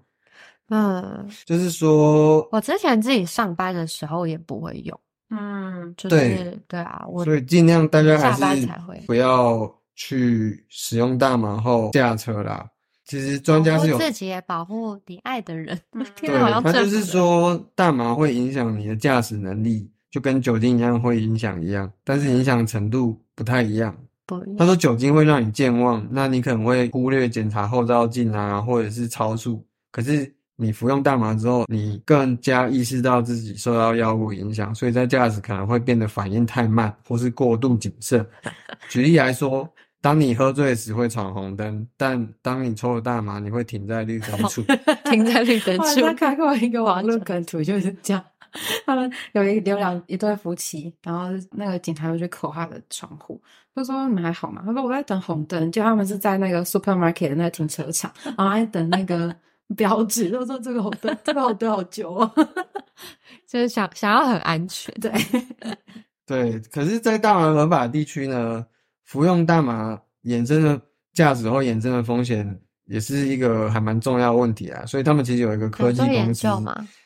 [0.68, 5.00] 嗯，就是说我之前自己上班的时候也不会用。
[5.30, 8.68] 嗯，就是对啊，我所以尽量大家还是
[9.06, 12.68] 不要去使用大麻后驾车啦。
[13.04, 15.78] 其实专家是有自己也保护你爱的人，
[16.20, 16.28] 对，
[16.62, 23.96] 他就是说大麻会影响你的驾驶能力，就跟酒精一样会影响一样，但是影响程度不太一样。
[24.26, 30.34] 不，他说酒精会让你健忘，那你可能会忽略检查后照镜啊，或者是超速，可是。
[30.60, 38.24] 你服用大麻之后，你更加意识到自己受到药物影响，所以在驾驶可能会变得反应太慢，或是过度谨慎。
[38.90, 39.66] 举例来说，
[40.02, 44.62] 当你喝醉时会闯红灯，但当你抽了大麻，你会停在绿灯处。
[45.10, 46.04] 停在绿灯 处。
[46.04, 48.22] 我看过一个网络梗图，就是这样。
[48.84, 53.40] 他们有一有两一对夫妻，然后那个警察就去扣他的窗户，
[53.74, 54.62] 就说你们还好吗？
[54.66, 59.34] 他说我在等红灯，就他们是在那个 supermarket 的那个停车场，然后在等那个。
[59.76, 62.30] 标志都说这个红灯，这个红灯好久哦，
[63.46, 65.12] 就是想想要很安全，对
[66.26, 66.60] 对。
[66.72, 68.64] 可是，在大麻合法地区呢，
[69.04, 70.80] 服用大麻衍生的
[71.12, 74.84] 价值或衍生的风险，也是一个还蛮重要的问题啊。
[74.86, 76.48] 所以，他们其实有一个科技公司，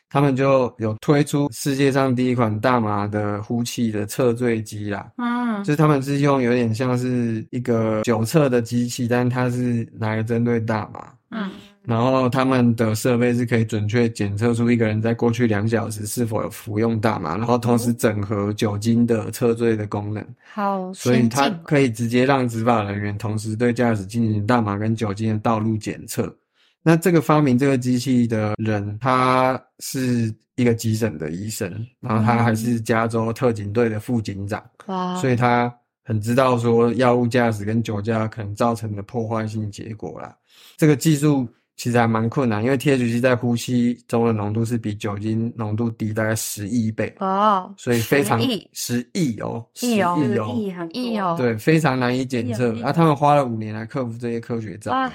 [0.09, 5.11] 他们就有推出世界上第一款大麻的呼气的测醉机啦。
[5.17, 11.13] 嗯，就是他们是用有点像是一个酒测的机器，但它是拿来针对大麻。
[11.31, 11.51] 嗯。
[11.85, 20.25] 然后他们的设备是可以准确检测出一个人在过去两小时是否有服用大麻，然后同时整合酒精的测醉的功能。
[20.53, 26.35] 好，所以它可以直接让执法人员同时对驾驶进行大麻跟酒精的道路检测。
[26.81, 31.67] 那这个发明这个机器的人，他是一个急诊的医生，
[31.99, 34.63] 然后他还是加州特警队的副警长。
[34.85, 35.15] 哇！
[35.17, 35.73] 所以他
[36.03, 40.35] 很知道说药物驾驶跟酒驾可能造成的破坏性结果啦。
[40.77, 52.81] 这个技术其实还蛮困难，因为 THC 在呼吸中的浓度是比酒精浓度低大概十亿倍，哦，所以非常10亿十亿哦，亿哦十亿哦，亿哦，对，非常难以检测亿。
[52.81, 55.11] 啊，他们花了五年来克服这些科学障碍。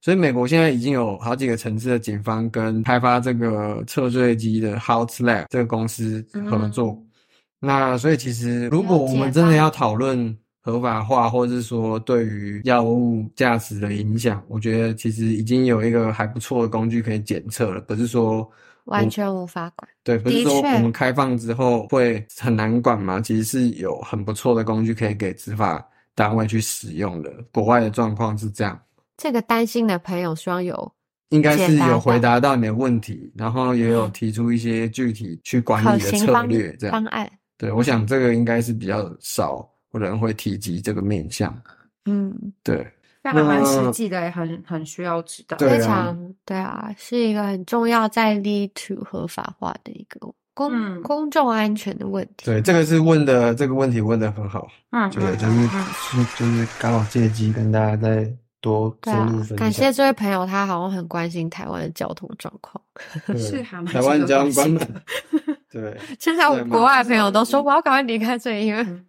[0.00, 6.96] 所以美国现在已经有好几个城市的警方跟开发这个测醉机的 House Lab 这个公司合作。
[7.60, 10.34] 那所以其实如果我们真的要讨论
[10.68, 18.46] 合法化，或者是说对于药物驾驶的影响，我觉得其实已经有一个还不错的工具可以检测了，不是说
[18.84, 19.88] 完全无法管。
[20.04, 23.18] 对，不是说我们开放之后会很难管嘛？
[23.18, 25.82] 其实是有很不错的工具可以给执法
[26.14, 27.32] 单位去使用的。
[27.50, 28.78] 国外的状况是这样，
[29.16, 30.92] 这个担心的朋友，希望有
[31.30, 36.92] 应该是有回答到你的问题，然后也有提出一些具体去管理的策略，这样。
[36.92, 37.30] 方案。
[37.56, 41.54] 对，我想这个应该是比较少人会提及这个面向。
[42.06, 42.90] 嗯，对，
[43.22, 45.56] 那还蛮实际的，也很很需要知道。
[45.58, 50.20] 对啊非常对啊，是一个很重要在 lead to 合法化的一个
[50.54, 52.46] 公、嗯公众安全的问题。
[52.46, 55.68] 对，这个是问的这个问题问的很好，嗯，对，嗯就是
[56.14, 62.82] 嗯就是刚好借机跟大家再多深入分享。，感谢这位朋友，他好像很关心台湾的交通状况。
[63.38, 64.78] 是还蛮台湾交通
[65.70, 65.96] 对。
[66.18, 69.04] 现在我国外朋友都说我要赶快离开这里，因为嗯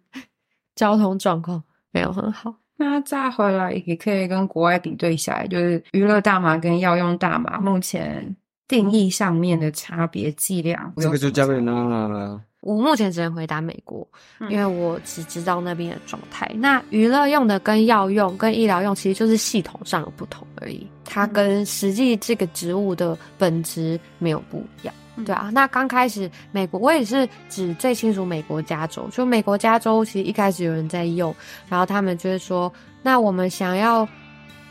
[0.80, 2.54] 交通状况没有很好。
[2.78, 8.34] 那再回来也可以跟国外比对一下，就是娱乐大麻跟药用大麻目前
[8.66, 10.90] 定义上面的差别剂量。
[10.96, 12.40] 这个就交给娜娜了。
[12.62, 14.06] 我目前只能回答美国，
[14.38, 16.50] 嗯因为我只知道那边的状态。
[16.54, 24.94] 那娱乐用的跟药用跟医疗用其实就是系统上的不同而已，它跟实际这个植物的本质没有不一样。
[25.20, 25.24] 嗯。
[25.24, 31.34] 对啊，那刚开始美国，我也是指最清楚美国加州，就美国加州其实一开始有人在用，
[31.68, 34.08] 然后他们就是说，那我们想要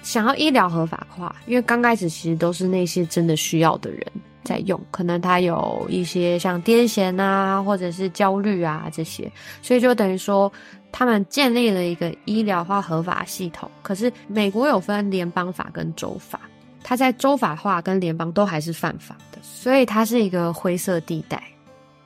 [0.02, 4.06] 想要医疗合法化，因为刚开始其实都是那些真的需要的人
[4.43, 9.32] 在用，可能他有一些像癫痫啊，或者是焦虑啊这些，
[9.62, 10.52] 所以就等于说
[10.91, 13.70] 他们建立了一个医疗化合法系统。
[13.84, 16.39] 可是美国有分联邦法跟州法，
[16.84, 21.42] 它在州法化跟联邦都还是犯法的，所以它是一个灰色地带。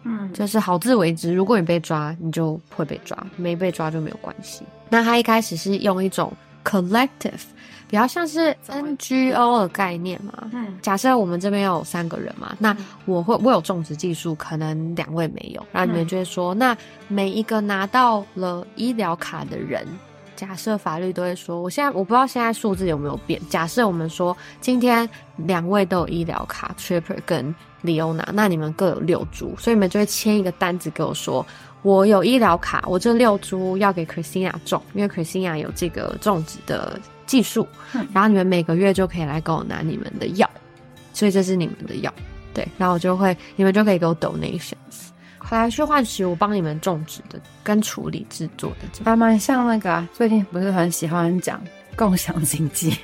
[0.06, 1.34] 嗯，就是好自为之。
[1.34, 4.64] 如果你被抓，你就会被抓；没被抓就没有关系。
[4.90, 6.34] 那他一开始是用一种
[6.66, 7.42] collective，
[7.88, 10.50] 比较像是 NGO 的概念嘛。
[10.52, 12.76] 嗯假设我们这边有三个人嘛，那
[13.06, 16.76] 我会我有种植技术，可能两位没有，然后你们就会说，那
[17.08, 19.88] 每一个拿到了医疗卡的人。
[20.46, 23.39] 假设法律都会说，我现在我不知道现在数字有没有变。
[23.50, 31.46] 假设我们说今天两位都有医疗卡，Tripper 跟 Leona，那你们各有六株，所以你们就会签一个单子给我说，
[31.82, 40.50] 我有医疗卡，我这六株要给 Christina 种，因为 Christina 有这个种植的技术，嗯然后你们每个月就可以来给我拿你们的药，
[41.14, 42.14] 所以这是你们的药，
[42.54, 44.74] 对，然后我就会你们就可以给我 donations，
[45.44, 51.62] 回来去换取我帮你们种植的跟处理制作的还蛮像那个、啊，最近不是很喜欢讲
[51.96, 52.96] 共享经济、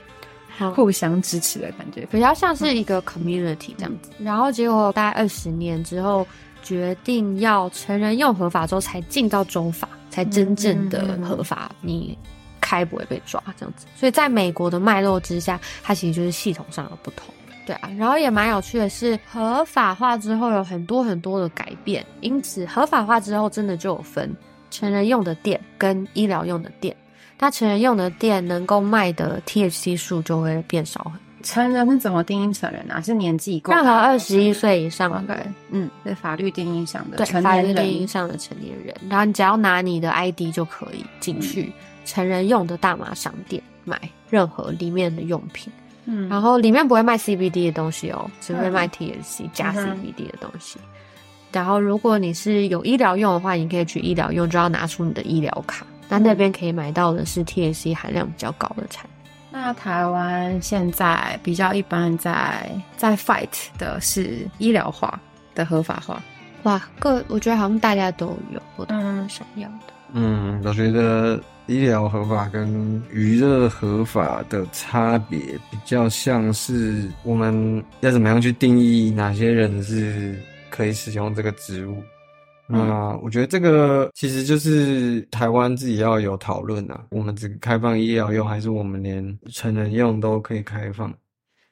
[0.60, 0.74] 样。
[0.74, 2.06] 互相支持的感觉。
[2.12, 4.10] 比较像是一个 community 这样子。
[4.20, 6.26] 然后结果大概二十年之后，
[6.62, 12.18] 决定要成人用合法之后，才进到州法，才真正的合法，你
[12.60, 13.86] 开不会被抓这样子。
[13.96, 17.34] 所以在美国的脉络之下，它其实就是系统上的不同。
[17.70, 24.36] 对啊，然后也蛮有趣的是，合法化之后有很多很多的改变，因此合法化之后真的就有分
[24.72, 26.96] 成人用的店跟医疗用的店。
[27.38, 31.20] 那成人用的店能够卖的 THC 数就会变少很多。
[31.44, 33.00] 成人是怎么定义成人啊？
[33.00, 38.08] 是年纪够任何二十一岁以上的 OK 人，嗯，对法律定义上的对，成法律定义。
[38.08, 41.72] 上的成年人，然后你只要拿你的 ID 就可以进去
[42.04, 45.72] 成人用的大麻商店买任何里面的用品，
[46.12, 50.80] 嗯然后里面不会卖 CBD 的东西哦，只会卖嗯 THC 加 CBD 的东西。
[51.52, 55.86] 然后如果你是有医疗用的话，你可以去医疗用，就要拿出你的医疗卡。
[56.08, 59.32] 那那边可以买到的是 THC 含量比较高的产品。
[59.52, 63.48] 那台湾现在比较一般在在 fight
[63.78, 65.20] 的是医疗化
[65.56, 66.22] 的合法化。
[66.64, 69.94] 哇，各我觉得好像大家都有，我都嗯想要的。
[70.14, 71.40] 嗯，我觉得
[71.70, 75.40] 医疗合法跟娱乐合法的差别
[75.70, 80.36] 比较像是我们要怎么样去定义哪些人是
[80.72, 82.02] 可以使用这个植物。
[82.66, 91.14] 那我觉得这个其实就是台湾自己要有讨论啊，我们只开放医疗用，还是我们连成人用都可以开放？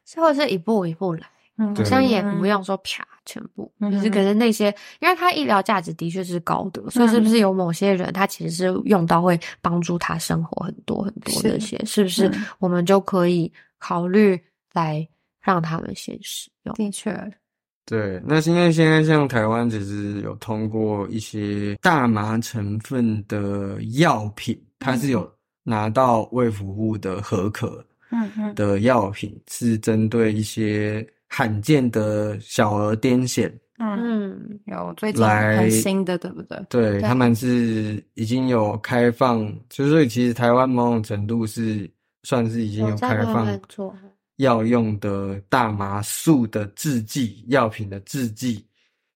[0.06, 1.22] 最后是一步一步来。
[1.60, 12.46] 嗯好像也不用说啪全部，嗯就是可是那些，因为它医疗价值的确是高的，所以是不是有某些人他其实是用到会帮助他生活很多很多是这些，是不是嗯。
[12.60, 14.40] 我们就可以考虑
[14.74, 15.08] 来
[15.42, 16.74] 让他们先使用？
[16.76, 17.14] 的确，
[17.86, 25.30] 对，那现在现在像台湾其实有通过一些大麻成分的药品，它是有
[25.64, 36.58] 拿到卫福部的合可嗯嗯的药品，是针对一些罕见的小儿癫痫，嗯，嗯，有最近来很新的，对不对？
[36.70, 37.02] 对对。
[37.02, 41.90] 他们是已经有开放，就是所以其实台湾某种程度是
[42.24, 43.48] 算是已经有开放
[44.38, 48.66] 药用的大麻素的制剂药品的制剂，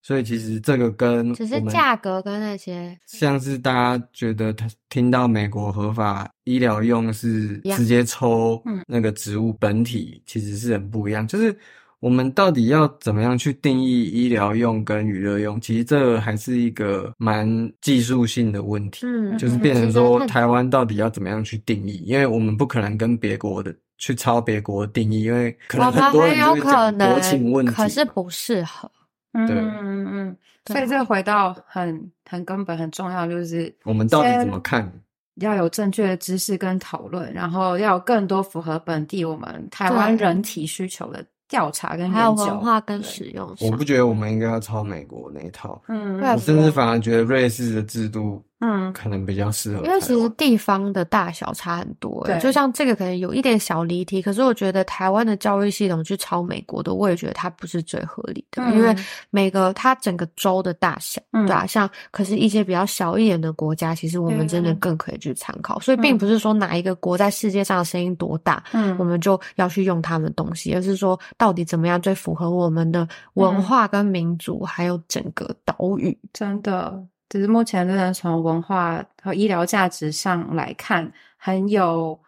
[0.01, 8.81] 所以其实这个跟只是价格跟那些像是大家觉得他听到美国合法医疗用是直接抽嗯。
[8.87, 11.27] 那个植物本体，其实是很不一样。
[11.27, 11.55] 就是
[12.01, 15.61] 我们到底要怎么样去定义医疗用跟娱乐用？
[15.61, 19.05] 其实这还是一个蛮技术性的问题。
[19.05, 22.03] 嗯，就是变成说台湾到底要怎么样去定义？
[22.05, 28.91] 因为我们不可能跟别国的去抄别国的定义，因为可能很多人很有可就会讲国情问能，题，可是不适合。
[29.33, 34.91] 嗯对嗯嗯，对所以这回到很很根本很重要，就是我们到底怎么看？
[35.35, 42.31] 要有正确的知识跟讨论，然后要有更多符合本地我们台湾人体需求的调查跟还有。
[42.31, 48.93] 文化跟使用，我不觉得我们应该要抄美国那一套，嗯，我甚至反而觉得瑞士的制度嗯。
[48.93, 49.83] 可能比较适合。
[49.83, 52.41] 因为其实地方的大小差很多、欸，对。
[52.41, 58.73] 就像这个可能有一点小离题，可是我觉得台湾的教育系统去抄美国的，我也觉得它不是最合理的，嗯。
[58.73, 58.95] 因为
[59.29, 61.45] 每个它整个州的大小，嗯。
[61.45, 68.95] 对啊，像可是一些比较小一点的国家，其实我们真的更可以去参考，所以并不是说哪一个国在世界上的声音多大，嗯。
[68.99, 76.17] 我们就要去用他们的东西，而是说到底怎么样最符合我们的文化跟民族，还有整个岛屿。
[76.33, 77.01] 真的，
[77.31, 82.19] 只是目前真的从文化和医疗价值上来看，很有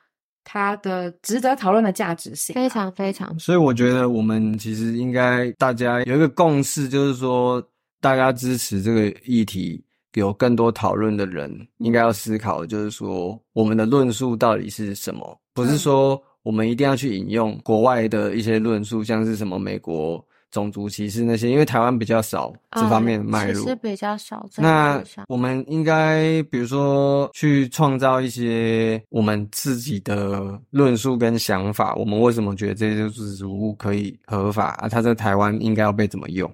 [0.45, 2.53] 它的值得讨论的价值性。
[2.53, 7.61] 非常非常所以我觉得我们其实应该大家有一个共识，就是说
[7.99, 15.37] 大家支持这个议题，有更多讨论的人应该要思考的，就是说我们的论述到底是什么？
[15.53, 23.53] 不是说我们一定要去引用国外的一些论述，像是什么美国种族歧视那些，因为台湾比较少这方面的脉络。
[23.55, 31.95] 呃其实比较少那我们应该，比如说去创造一些我们自己的论述跟想法。
[31.95, 34.87] 我们为什么觉得这些植物可以合法啊？
[34.87, 36.49] 它在台湾应该要被怎么用？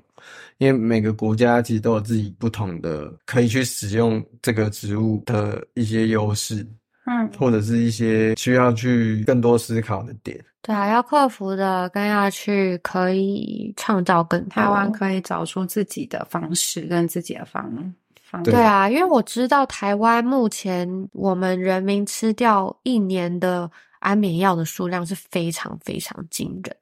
[0.60, 6.66] 因为每个国家其实都有自己不同的可以去使用这个植物的一些优势，
[7.06, 10.40] 嗯或者是一些需要去更多思考的点。
[10.62, 17.64] 对啊，要克服的跟要去可以创造更多台湾可以找出自己的方式跟自己的方
[18.24, 26.76] 方对对啊，因为我知道台湾目前我们人民吃掉一年的安眠药的数量是非常非常惊人。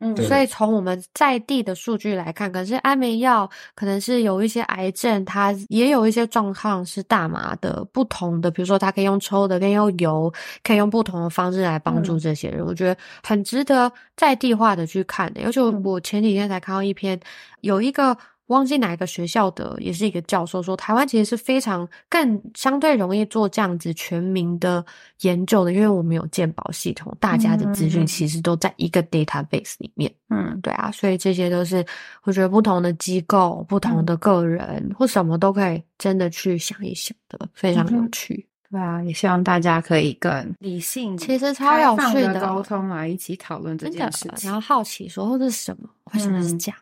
[0.00, 10.32] 嗯所以从我们在地的数据来看，可是安眠药可能是有一些癌症，它也有一些状况是大麻的不同的，比如说它可以用抽的，可以用油，
[10.62, 12.64] 可以用不同的方式来帮助嗯这些人。
[12.64, 17.18] 我觉得很值得在地化的去看的、而且嗯我前几天才看到一篇，
[17.62, 18.16] 有一个。
[18.48, 24.84] 忘记哪一个学校的，也是一个教授说，台湾其实是非常更相对容易做这样子全民的
[25.20, 30.12] 研究的，因为我们有健保系统，大家的资讯嗯其实都在一个 database 里面。
[30.30, 31.84] 嗯对啊，所以这些都是
[32.24, 38.46] 我觉得不同的机构、不同的个人、或什么都可以真的去想一想的，非常有趣。
[38.70, 44.54] 对啊，也希望大家可以更理性，其实超有趣的沟通来一起讨论这件事，情然。
[44.54, 45.88] 后好奇说这是什么？
[46.12, 46.78] 为什么是嗯这样？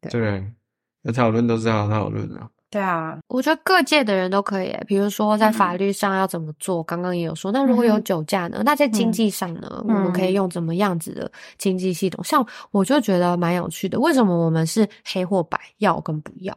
[0.00, 0.46] 对，
[1.06, 2.48] 要讨论都是要讨论啊。
[2.68, 7.52] 对啊，我觉得各界的人都可以耶，比如说在法律上要怎么做，刚刚也有说。
[7.52, 8.60] 那如果有酒驾呢？
[8.64, 12.22] 那在经济上呢，我们可以用怎么样子的经济系统？
[12.24, 16.54] 像我就觉得蛮有趣的，为什么我们是黑或白，要跟不要？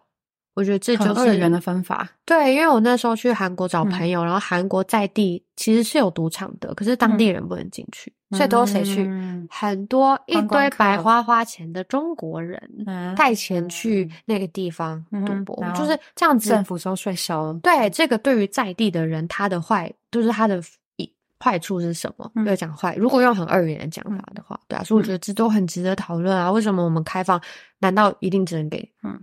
[0.59, 2.05] 我觉得这就是很二元的分法。
[2.25, 9.05] 对，因为我那时候去韩国找嗯朋友，然后韩国在地其实是有赌场的，可是当地人不能进去，所以都是谁去？
[9.07, 16.49] 嗯很多一堆白花花钱的中国人嗯带钱去那个地方嗯赌博，就是这样子。
[16.49, 20.61] 政府收税收，对这个对于在地的人，他的坏就是他的
[20.97, 22.29] 一坏处是什么？
[22.35, 26.51] 嗯要讲坏，如果用很二元的讲法的话，对啊，所以我觉得这都很值得讨论啊。
[26.51, 27.41] 为什么我们开放？
[27.79, 29.17] 难道一定只能给嗯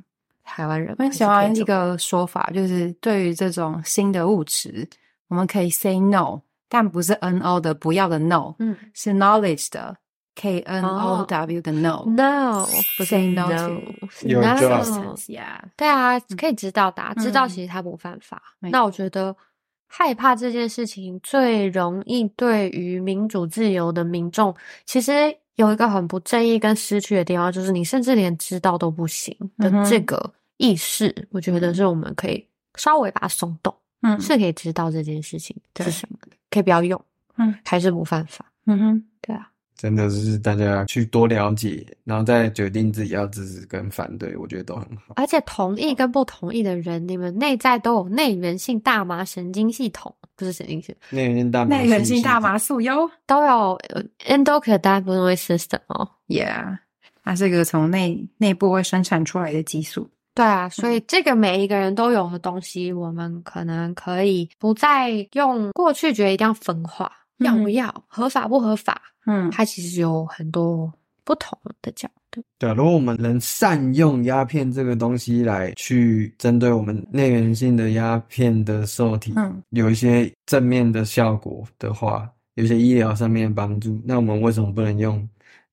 [0.47, 4.89] 台湾人很喜欢一个说法，就是对于这种新的物质，
[5.29, 8.77] 我们可以 say no，但不是 no 的不要的 no，嗯。
[8.95, 9.97] 是 knowledge 的
[10.37, 12.05] K N O W 的 no。
[12.07, 12.65] No，
[12.97, 13.51] 不是 Say no
[14.23, 18.41] 有 no 就要 Yeah，对啊，可以知道的啊、知道嗯其实它不犯法。
[18.61, 19.35] 那我觉得
[19.89, 24.55] 害怕这件事情最容易对于民主自由的民众，
[24.85, 32.47] 其实有一个很不正义跟失去的地方，就是你甚至连知道都不行的这个意识，我觉得是我们可以
[32.77, 37.03] 稍微把它松动，嗯是可以知道这件事情对是什么的，可以不要用，
[37.37, 38.45] 嗯，还是不犯法。
[38.67, 45.15] 嗯哼，对啊，真的是大家去多了解，然后再决定自己要支持跟反对，我觉得都很好。
[45.17, 53.11] 而且同意跟不同意的人，你们内在都有内源性大麻神经系统，不是神经系，内源性大麻，内源性大麻素哟。
[53.27, 56.09] 都有呃 endocannabinoid system 哦。
[56.29, 56.79] ，Yeah，
[57.25, 60.11] 它是一个从内内部会生产出来的激素。
[60.35, 67.47] 对啊，所以这个每一个人都有的东西，我们可能可以不再用过去觉得一定要分化，嗯。
[67.47, 69.51] 要不要合法不合法，嗯。
[69.51, 70.93] 它其实有很多
[71.27, 72.43] 不同的角度。
[72.59, 85.29] 对啊，如果我们能善用鸦片这个东西来去针对我们内源性的鸦片的受体，嗯有一些正面的效果的话，有一些医疗上面的帮助，那我们为什么不能用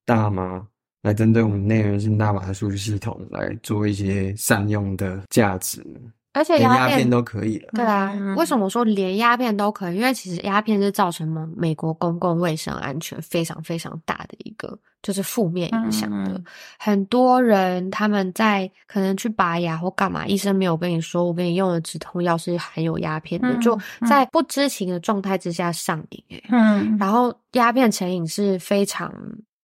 [0.06, 0.66] 大麻
[1.04, 6.00] 来针对我们内源性大麻的数据系统来做一些善用的价值呢？
[6.36, 7.70] 而且鸦片连鸦片都可以了。
[7.74, 9.98] 对啊，嗯为什么说连鸦片都可以？
[9.98, 16.32] 因为其实鸦片是造成美美国公共卫生安全非常非常大的一个就是负面影响的。
[16.32, 16.44] 嗯
[16.80, 26.44] 很多人他们在可能去拔牙或干嘛，医生没有跟你说，我给你用的止痛药是含有鸦片的，嗯就嗯在不知情的状态之下上瘾、欸。
[26.50, 29.14] 嗯然后鸦片成瘾是非常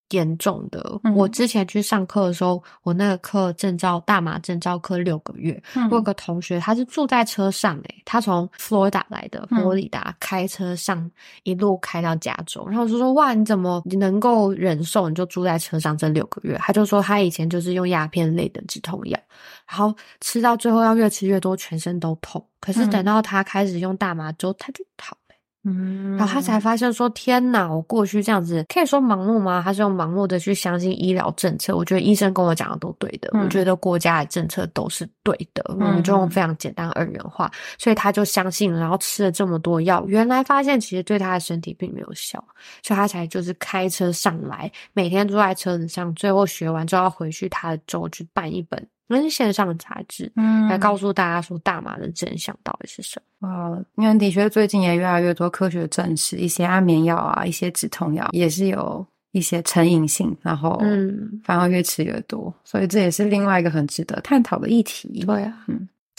[0.09, 0.99] 严重的。
[1.03, 11.09] 嗯我之前去上课的时候，我那个课证照大麻证照课六个月，嗯我有个同学他是住在车上诶、他从佛罗里达来的，嗯佛罗里达开车上
[11.43, 16.57] 一路开到加州，然后我就说哇，你怎么你能够忍受你就住在车上这六个月？
[16.59, 19.19] 他就说他以前就是用鸦片类的止痛药，
[19.67, 22.43] 然后吃到最后要越吃越多，全身都痛。
[22.59, 25.28] 可是嗯等到他开始用大麻之后，他就好了。
[25.65, 29.61] 嗯然后他才发现说：“天哪，我过去这样子，可以说盲目吗？
[29.63, 31.75] 他是用盲目的去相信医疗政策。
[31.75, 35.63] 我觉得医生跟我讲的都对的，嗯我觉得国家的政策都是对的。
[35.69, 42.43] 我们就用非常简单二元化，所以他就相信了，然后吃了这么多药，原来发现其实对他的身体并没有效，
[42.81, 48.87] 所以他才就是开车上来，每天坐在车子上，最后学完之后要回去他的州去办一本。
[49.09, 53.49] 那是线上的杂志，嗯来告诉大家说大麻的真相到底是什么。
[53.49, 65.23] 哦，因为的确最近也越来越多科学证实，一些安眠药啊，一些止痛药也是有一些成瘾性，然后嗯，反而越吃越多，所以这也是另外一个很值得探讨的议题。
[65.25, 65.65] 对啊，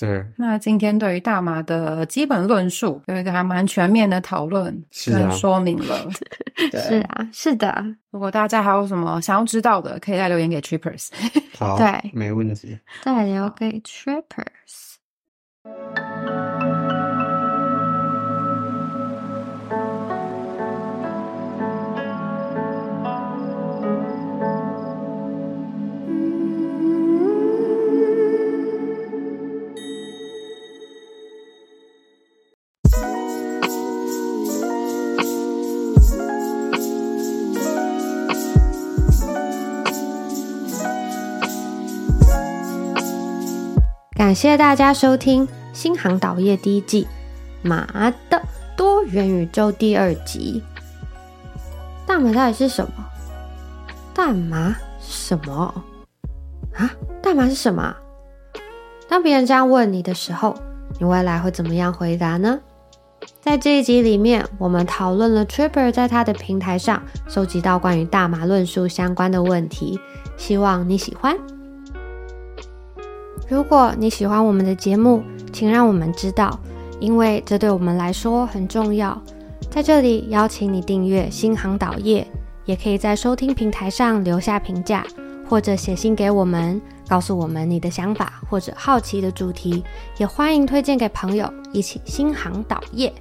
[0.00, 6.08] 对，那今天对于大麻的基本论述有一个还蛮全面的讨论是说明了。
[6.72, 7.84] 对是啊，是的。
[8.10, 11.10] 如果大家还有什么想要知道的，可以再留言给 Trippers。
[11.58, 12.78] 好，对没问题。
[13.02, 14.96] 再留给 Trippers。
[44.20, 47.04] 感谢大家收听《新航导业》第一季
[47.66, 48.42] 《马的
[48.76, 50.62] 多元宇宙》第二集。
[52.04, 52.92] 大麻到底是什么？
[54.12, 55.74] 大麻什么
[56.74, 56.90] 啊？
[57.22, 57.96] 大麻是什么？
[59.08, 60.54] 当别人这样问你的时候，
[60.98, 62.60] 你未来会怎么样回答呢？
[63.40, 69.98] 在这一集里面，我们讨论了 Tripper 在他的平台上收集到关于大麻论述相关的问题，
[70.36, 71.34] 希望你喜欢。
[73.50, 76.56] 如果你喜欢我们的节目，请让我们知道，
[77.00, 79.20] 因为这对我们来说很重要。
[79.68, 82.24] 在这里邀请你订阅新航导业，
[82.64, 85.04] 也可以在收听平台上留下评价，
[85.48, 89.82] 或者写信给我们，告诉我们你的想法或者好奇的主题，
[90.16, 93.12] 也欢迎推荐给朋友，一起新航导业。